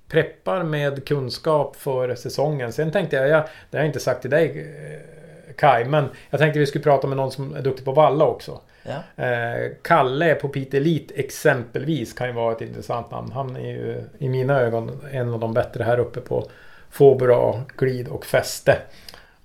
preppar 0.08 0.62
med 0.62 1.04
kunskap 1.04 1.76
för 1.76 2.14
säsongen. 2.14 2.72
Sen 2.72 2.92
tänkte 2.92 3.16
jag, 3.16 3.28
jag 3.28 3.42
det 3.70 3.76
har 3.76 3.84
jag 3.84 3.88
inte 3.88 4.00
sagt 4.00 4.20
till 4.20 4.30
dig 4.30 4.60
eh, 4.60 5.54
Kai, 5.56 5.84
men 5.84 6.08
jag 6.30 6.40
tänkte 6.40 6.58
vi 6.58 6.66
skulle 6.66 6.84
prata 6.84 7.06
med 7.06 7.16
någon 7.16 7.32
som 7.32 7.54
är 7.54 7.62
duktig 7.62 7.84
på 7.84 7.92
valla 7.92 8.24
också. 8.24 8.60
Ja. 8.82 9.24
Eh, 9.24 9.72
Kalle 9.82 10.34
på 10.34 10.48
Pite 10.48 10.76
Elite 10.76 11.14
exempelvis 11.14 12.12
kan 12.12 12.26
ju 12.26 12.32
vara 12.32 12.52
ett 12.52 12.60
intressant 12.60 13.10
namn. 13.10 13.32
Han 13.32 13.56
är 13.56 13.70
ju 13.70 14.02
i 14.18 14.28
mina 14.28 14.60
ögon 14.60 15.00
en 15.12 15.34
av 15.34 15.40
de 15.40 15.54
bättre 15.54 15.84
här 15.84 15.98
uppe 15.98 16.20
på 16.20 16.48
få 16.90 17.14
bra 17.14 17.62
glid 17.76 18.08
och 18.08 18.26
fäste. 18.26 18.78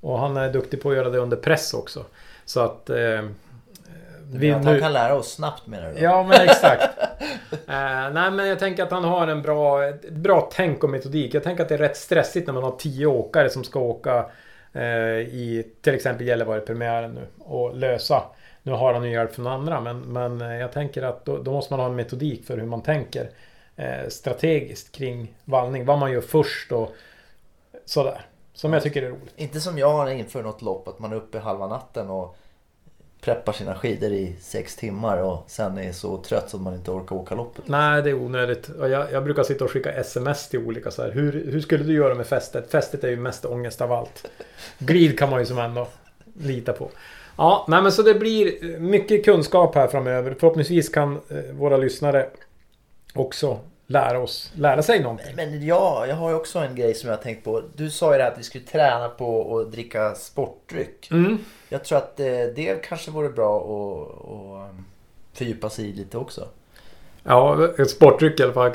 Och 0.01 0.19
han 0.19 0.37
är 0.37 0.53
duktig 0.53 0.81
på 0.81 0.89
att 0.89 0.95
göra 0.95 1.09
det 1.09 1.17
under 1.19 1.37
press 1.37 1.73
också. 1.73 2.05
Så 2.45 2.59
att... 2.59 2.89
Eh, 2.89 3.21
Vi, 4.33 4.51
att 4.51 4.65
han 4.65 4.79
kan 4.79 4.93
lära 4.93 5.15
oss 5.15 5.33
snabbt 5.33 5.67
menar 5.67 5.91
du? 5.91 5.99
Ja 5.99 6.23
men 6.23 6.41
exakt. 6.41 6.83
eh, 7.51 8.09
nej 8.13 8.31
men 8.31 8.47
jag 8.47 8.59
tänker 8.59 8.83
att 8.83 8.91
han 8.91 9.03
har 9.03 9.27
en 9.27 9.41
bra, 9.41 9.85
ett 9.85 10.09
bra 10.09 10.49
tänk 10.53 10.83
och 10.83 10.89
metodik. 10.89 11.33
Jag 11.33 11.43
tänker 11.43 11.63
att 11.63 11.69
det 11.69 11.75
är 11.75 11.79
rätt 11.79 11.97
stressigt 11.97 12.47
när 12.47 12.53
man 12.53 12.63
har 12.63 12.71
tio 12.77 13.05
åkare 13.05 13.49
som 13.49 13.63
ska 13.63 13.79
åka 13.79 14.25
eh, 14.73 14.83
i 15.19 15.67
till 15.81 15.93
exempel 15.93 16.27
Gällivare-premiären 16.27 17.11
nu 17.11 17.27
och 17.39 17.75
lösa. 17.75 18.23
Nu 18.63 18.71
har 18.71 18.93
han 18.93 19.03
ju 19.03 19.11
hjälp 19.11 19.35
från 19.35 19.47
andra 19.47 19.81
men, 19.81 19.99
men 20.01 20.41
eh, 20.41 20.55
jag 20.55 20.71
tänker 20.71 21.03
att 21.03 21.25
då, 21.25 21.37
då 21.37 21.51
måste 21.51 21.73
man 21.73 21.79
ha 21.79 21.87
en 21.87 21.95
metodik 21.95 22.45
för 22.45 22.57
hur 22.57 22.65
man 22.65 22.81
tänker 22.81 23.29
eh, 23.75 24.07
strategiskt 24.09 24.91
kring 24.95 25.33
vallning. 25.45 25.85
Vad 25.85 25.99
man 25.99 26.11
gör 26.11 26.21
först 26.21 26.71
och 26.71 26.95
sådär. 27.85 28.21
Som 28.61 28.73
jag 28.73 28.83
tycker 28.83 29.03
är 29.03 29.09
roligt. 29.09 29.33
Inte 29.35 29.59
som 29.59 29.77
jag 29.77 30.19
inför 30.19 30.43
något 30.43 30.61
lopp 30.61 30.87
att 30.87 30.99
man 30.99 31.11
är 31.11 31.15
uppe 31.15 31.39
halva 31.39 31.67
natten 31.67 32.09
och 32.09 32.37
preppar 33.21 33.53
sina 33.53 33.75
skidor 33.75 34.11
i 34.11 34.35
sex 34.41 34.75
timmar 34.75 35.17
och 35.17 35.43
sen 35.47 35.77
är 35.77 35.91
så 35.91 36.17
trött 36.17 36.49
så 36.49 36.57
att 36.57 36.63
man 36.63 36.73
inte 36.73 36.91
orkar 36.91 37.15
åka 37.15 37.35
loppet. 37.35 37.67
Nej, 37.67 38.01
det 38.01 38.09
är 38.09 38.13
onödigt. 38.13 38.69
Och 38.69 38.89
jag, 38.89 39.11
jag 39.11 39.23
brukar 39.23 39.43
sitta 39.43 39.65
och 39.65 39.71
skicka 39.71 39.91
sms 39.91 40.49
till 40.49 40.59
olika 40.59 40.91
så 40.91 41.01
här. 41.01 41.11
Hur, 41.11 41.51
hur 41.51 41.61
skulle 41.61 41.83
du 41.83 41.93
göra 41.93 42.15
med 42.15 42.27
fästet? 42.27 42.71
Fästet 42.71 43.03
är 43.03 43.09
ju 43.09 43.15
mest 43.15 43.45
ångest 43.45 43.81
av 43.81 43.91
allt. 43.91 44.31
Glid 44.77 45.19
kan 45.19 45.29
man 45.29 45.39
ju 45.39 45.45
som 45.45 45.57
ändå 45.57 45.87
lita 46.33 46.73
på. 46.73 46.89
Ja, 47.37 47.65
nej 47.67 47.81
men 47.81 47.91
så 47.91 48.01
det 48.01 48.13
blir 48.13 48.79
mycket 48.79 49.25
kunskap 49.25 49.75
här 49.75 49.87
framöver. 49.87 50.35
Förhoppningsvis 50.39 50.89
kan 50.89 51.15
eh, 51.29 51.37
våra 51.51 51.77
lyssnare 51.77 52.29
också 53.13 53.59
lära 53.91 54.19
oss, 54.19 54.51
lära 54.55 54.83
sig 54.83 54.99
någonting. 54.99 55.35
Men 55.35 55.65
ja, 55.65 56.05
jag 56.07 56.15
har 56.15 56.29
ju 56.29 56.35
också 56.35 56.59
en 56.59 56.75
grej 56.75 56.93
som 56.93 57.09
jag 57.09 57.17
har 57.17 57.23
tänkt 57.23 57.43
på. 57.43 57.61
Du 57.75 57.89
sa 57.89 58.11
ju 58.11 58.17
det 58.17 58.23
här 58.23 58.31
att 58.31 58.39
vi 58.39 58.43
skulle 58.43 58.63
träna 58.63 59.09
på 59.09 59.59
att 59.59 59.71
dricka 59.71 60.15
sportdryck. 60.15 61.11
Mm. 61.11 61.37
Jag 61.69 61.83
tror 61.83 61.97
att 61.97 62.19
eh, 62.19 62.25
det 62.55 62.81
kanske 62.83 63.11
vore 63.11 63.29
bra 63.29 63.57
att, 63.57 64.31
att 64.31 64.69
um, 64.71 64.85
fördjupa 65.33 65.69
sig 65.69 65.89
i 65.89 65.93
lite 65.93 66.17
också. 66.17 66.47
Ja, 67.23 67.67
sportdryck 67.87 68.39
i 68.39 68.43
alla 68.43 68.53
fall. 68.53 68.71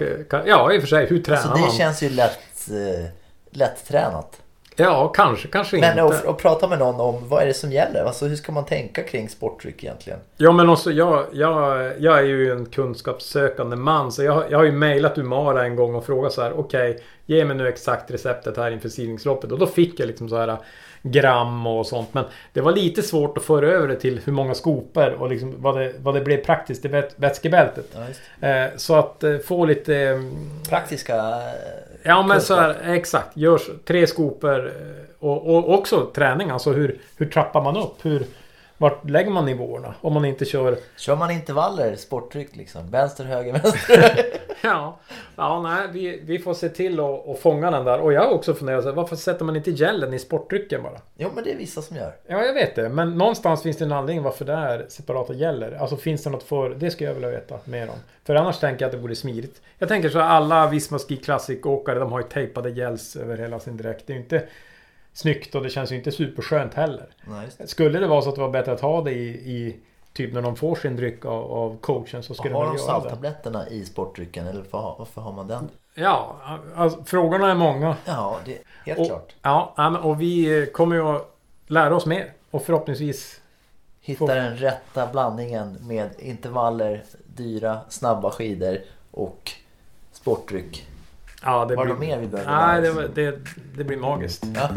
Ja, 0.47 0.73
i 0.73 0.79
och 0.79 0.83
för 0.83 0.89
sig. 0.89 1.07
Hur 1.07 1.23
tränar 1.23 1.41
Alltså 1.41 1.55
det 1.55 1.61
man? 1.61 1.71
känns 1.71 2.03
ju 2.03 2.09
lätt, 2.09 2.71
eh, 2.71 3.07
lätt-tränat. 3.51 4.41
Ja, 4.77 5.09
kanske, 5.09 5.49
kanske 5.49 5.77
Men 5.77 5.99
inte. 5.99 6.03
att 6.03 6.27
att 6.27 6.39
prata 6.39 6.69
med 6.69 6.79
någon 6.79 7.01
om 7.01 7.29
vad 7.29 7.43
är 7.43 7.47
det 7.47 7.55
som 7.55 7.73
gäller? 7.73 8.05
Alltså 8.05 8.27
hur 8.27 8.37
ska 8.37 8.53
man 8.53 8.65
tänka 8.65 9.03
kring 9.03 9.29
sportdryck 9.29 9.85
egentligen? 9.85 10.19
Ja 10.37 10.53
men 10.53 10.69
också 10.69 10.93
jag, 10.93 11.27
jag, 11.33 11.93
jag 11.99 12.19
är 12.19 12.23
ju 12.23 12.53
en 12.53 12.67
kunskapssökande 12.67 13.77
man 13.77 14.13
så 14.13 14.23
jag, 14.23 14.45
jag 14.51 14.59
har 14.59 14.65
ju 14.65 14.73
mejlat 14.73 15.19
Umara 15.19 15.65
en 15.65 15.77
gång 15.77 15.95
och 15.95 16.07
frågat 16.07 16.33
så 16.33 16.43
här 16.43 16.59
okej 16.59 17.03
Ge 17.27 17.45
mig 17.45 17.57
nu 17.57 17.69
exakt 17.69 18.11
receptet 18.11 18.57
här 18.57 18.71
inför 18.71 18.89
sidningsloppet 18.89 19.53
och 19.53 19.59
då 19.59 19.67
fick 19.67 20.01
jag 20.01 20.07
liksom 20.07 20.29
så 20.29 20.37
här 20.37 20.57
gram 21.03 21.67
och 21.67 21.87
sånt 21.87 22.15
men 22.15 22.25
det 22.53 22.61
var 22.61 22.73
lite 22.73 23.03
svårt 23.03 23.39
att 23.39 23.45
föra 23.45 23.69
över 23.69 23.89
det 23.89 23.97
till 23.97 24.21
hur 24.25 24.33
många 24.33 24.55
skopor 24.55 25.13
och 25.13 25.29
liksom 25.29 25.55
vad 25.59 25.79
det, 25.79 25.93
vad 25.99 26.15
det 26.15 26.21
blev 26.21 26.45
praktiskt 26.45 26.85
i 26.85 26.89
vät, 26.89 27.15
vätskebältet. 27.17 27.97
Ja. 28.41 28.49
Eh, 28.49 28.71
så 28.77 28.95
att 28.95 29.25
eh, 29.25 29.39
få 29.39 29.65
lite 29.65 29.97
eh, 29.97 30.21
Praktiska... 30.69 31.43
Ja 32.07 32.23
men 32.23 32.41
så 32.41 32.55
här, 32.55 32.77
exakt. 32.85 33.37
Gör 33.37 33.59
så- 33.59 33.73
tre 33.85 34.07
skopor 34.07 34.67
eh, 34.67 34.73
och, 35.19 35.55
och 35.57 35.75
också 35.75 36.11
träning. 36.15 36.51
Alltså 36.51 36.73
hur, 36.73 36.99
hur 37.17 37.27
trappar 37.27 37.63
man 37.63 37.77
upp? 37.77 37.95
Hur, 38.03 38.23
vart 38.79 39.11
lägger 39.11 39.31
man 39.31 39.47
nivåerna? 39.47 39.95
Om 40.01 40.13
man 40.13 40.25
inte 40.25 40.45
kör 40.45 40.79
Kör 40.97 41.17
man 41.17 41.31
intervaller, 41.31 41.97
sportdryck 41.97 42.57
liksom? 42.57 42.91
Vänster, 42.91 43.25
höger, 43.25 43.53
vänster. 43.63 44.25
Ja, 44.63 44.99
ja 45.37 45.63
nej, 45.63 45.89
vi, 45.93 46.21
vi 46.25 46.39
får 46.39 46.55
se 46.55 46.69
till 46.69 47.01
att, 47.01 47.29
att 47.29 47.39
fånga 47.39 47.71
den 47.71 47.85
där. 47.85 48.01
Och 48.01 48.13
jag 48.13 48.23
har 48.23 48.31
också 48.31 48.55
funderat 48.55 48.83
så 48.83 48.89
här, 48.89 48.97
varför 48.97 49.17
sätter 49.17 49.45
man 49.45 49.57
inte 49.57 49.71
gällen 49.71 50.15
i 50.15 50.19
sportdrycken 50.19 50.83
bara? 50.83 51.01
jo 51.17 51.29
men 51.35 51.45
det 51.45 51.53
är 51.53 51.57
vissa 51.57 51.83
som 51.83 51.97
gör. 51.97 52.13
Ja, 52.27 52.45
jag 52.45 52.55
vet 52.55 52.75
det. 52.75 52.89
Men 52.89 53.19
någonstans 53.19 53.63
finns 53.63 53.77
det 53.77 53.85
en 53.85 53.93
anledning 53.93 54.25
varför 54.25 54.45
det 54.45 54.53
är 54.53 54.87
separata 54.89 55.33
gäller. 55.33 55.73
Alltså 55.73 55.97
finns 55.97 56.23
det 56.23 56.31
något 56.31 56.43
för... 56.43 56.71
Det 56.71 56.91
skulle 56.91 57.11
jag 57.11 57.15
vilja 57.15 57.31
veta 57.31 57.59
mer 57.65 57.89
om. 57.89 57.97
För 58.25 58.35
annars 58.35 58.59
tänker 58.59 58.83
jag 58.83 58.89
att 58.89 58.93
det 58.93 59.03
vore 59.03 59.15
smidigt. 59.15 59.63
Jag 59.79 59.89
tänker 59.89 60.09
så 60.09 60.19
här, 60.19 60.29
alla 60.29 60.67
Visma 60.67 60.99
Ski 60.99 61.17
Classic-åkare, 61.17 61.99
de 61.99 62.13
har 62.13 62.21
ju 62.21 62.27
tejpade 62.29 62.71
gälls 62.71 63.17
över 63.17 63.37
hela 63.37 63.61
sin 63.61 63.77
dräkt. 63.77 64.07
Det 64.07 64.13
är 64.13 64.15
ju 64.15 64.23
inte 64.23 64.43
snyggt 65.17 65.55
och 65.55 65.63
det 65.63 65.71
känns 65.71 65.93
ju 65.93 65.97
inte 65.97 66.13
superskönt 66.13 66.75
heller. 66.75 67.07
Det. 67.59 67.67
Skulle 67.69 67.99
det 67.99 68.07
vara 68.07 68.23
så 68.23 68.29
att 68.29 68.35
det 68.35 68.41
var 68.41 68.51
bättre 68.51 68.73
att 68.73 68.81
ha 68.81 69.03
det 69.03 69.13
i, 69.13 69.29
i 69.29 69.77
typ 70.13 70.33
när 70.33 70.43
de 70.43 70.57
får 70.57 70.75
sin 70.77 70.97
dryck 70.97 71.25
av, 71.25 71.53
av 71.53 71.77
coachen 71.81 72.23
så 72.23 72.35
skulle 72.35 72.55
Har 72.55 72.61
de 72.65 72.67
göra 72.67 72.73
det. 72.73 72.79
salttabletterna 72.83 73.69
i 73.69 73.85
sportdrycken 73.85 74.47
eller 74.47 74.61
varför, 74.61 74.79
har- 74.79 74.95
varför 74.99 75.21
har 75.21 75.33
man 75.33 75.47
den? 75.49 75.69
Ja, 75.95 76.37
alltså, 76.77 77.05
frågorna 77.05 77.51
är 77.51 77.55
många. 77.55 77.97
Ja, 78.05 78.39
det 78.45 78.59
helt 78.87 78.99
Och- 79.01 79.07
klart. 79.07 79.35
Ja, 79.43 79.99
och 80.03 80.21
vi 80.23 80.67
kommer 80.73 80.97
ju 80.97 81.03
att 81.03 81.37
lära 81.67 81.97
oss 81.97 82.07
mer. 82.07 82.33
Och 82.51 82.63
förhoppningsvis... 82.63 83.41
Hitta 84.01 84.35
den 84.35 84.57
rätta 84.57 85.07
blandningen 85.07 85.79
med 85.81 86.11
intervaller, 86.19 87.03
dyra, 87.37 87.79
snabba 87.89 88.31
skidor 88.31 88.79
och 89.11 89.53
sportdryck. 90.13 90.87
Ja, 91.47 91.65
det 91.65 91.77
Var 91.77 91.85
blir... 91.85 91.95
mer 91.95 92.19
vi 92.19 92.27
behöver 92.27 92.51
Nej, 92.67 92.81
det, 92.81 92.91
var- 92.91 93.09
det, 93.15 93.39
det 93.77 93.85
blir 93.85 93.97
magiskt. 93.97 94.45
Ja. 94.55 94.69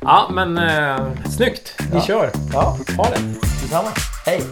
Ja, 0.00 0.28
men 0.32 0.58
eh, 0.58 0.96
snyggt. 1.36 1.74
Vi 1.78 1.96
Ja. 1.96 2.02
kör. 2.02 2.30
ja, 2.52 2.76
Ha 2.96 3.04
det. 3.10 3.20
detsamma. 3.62 3.88
Hej! 4.26 4.42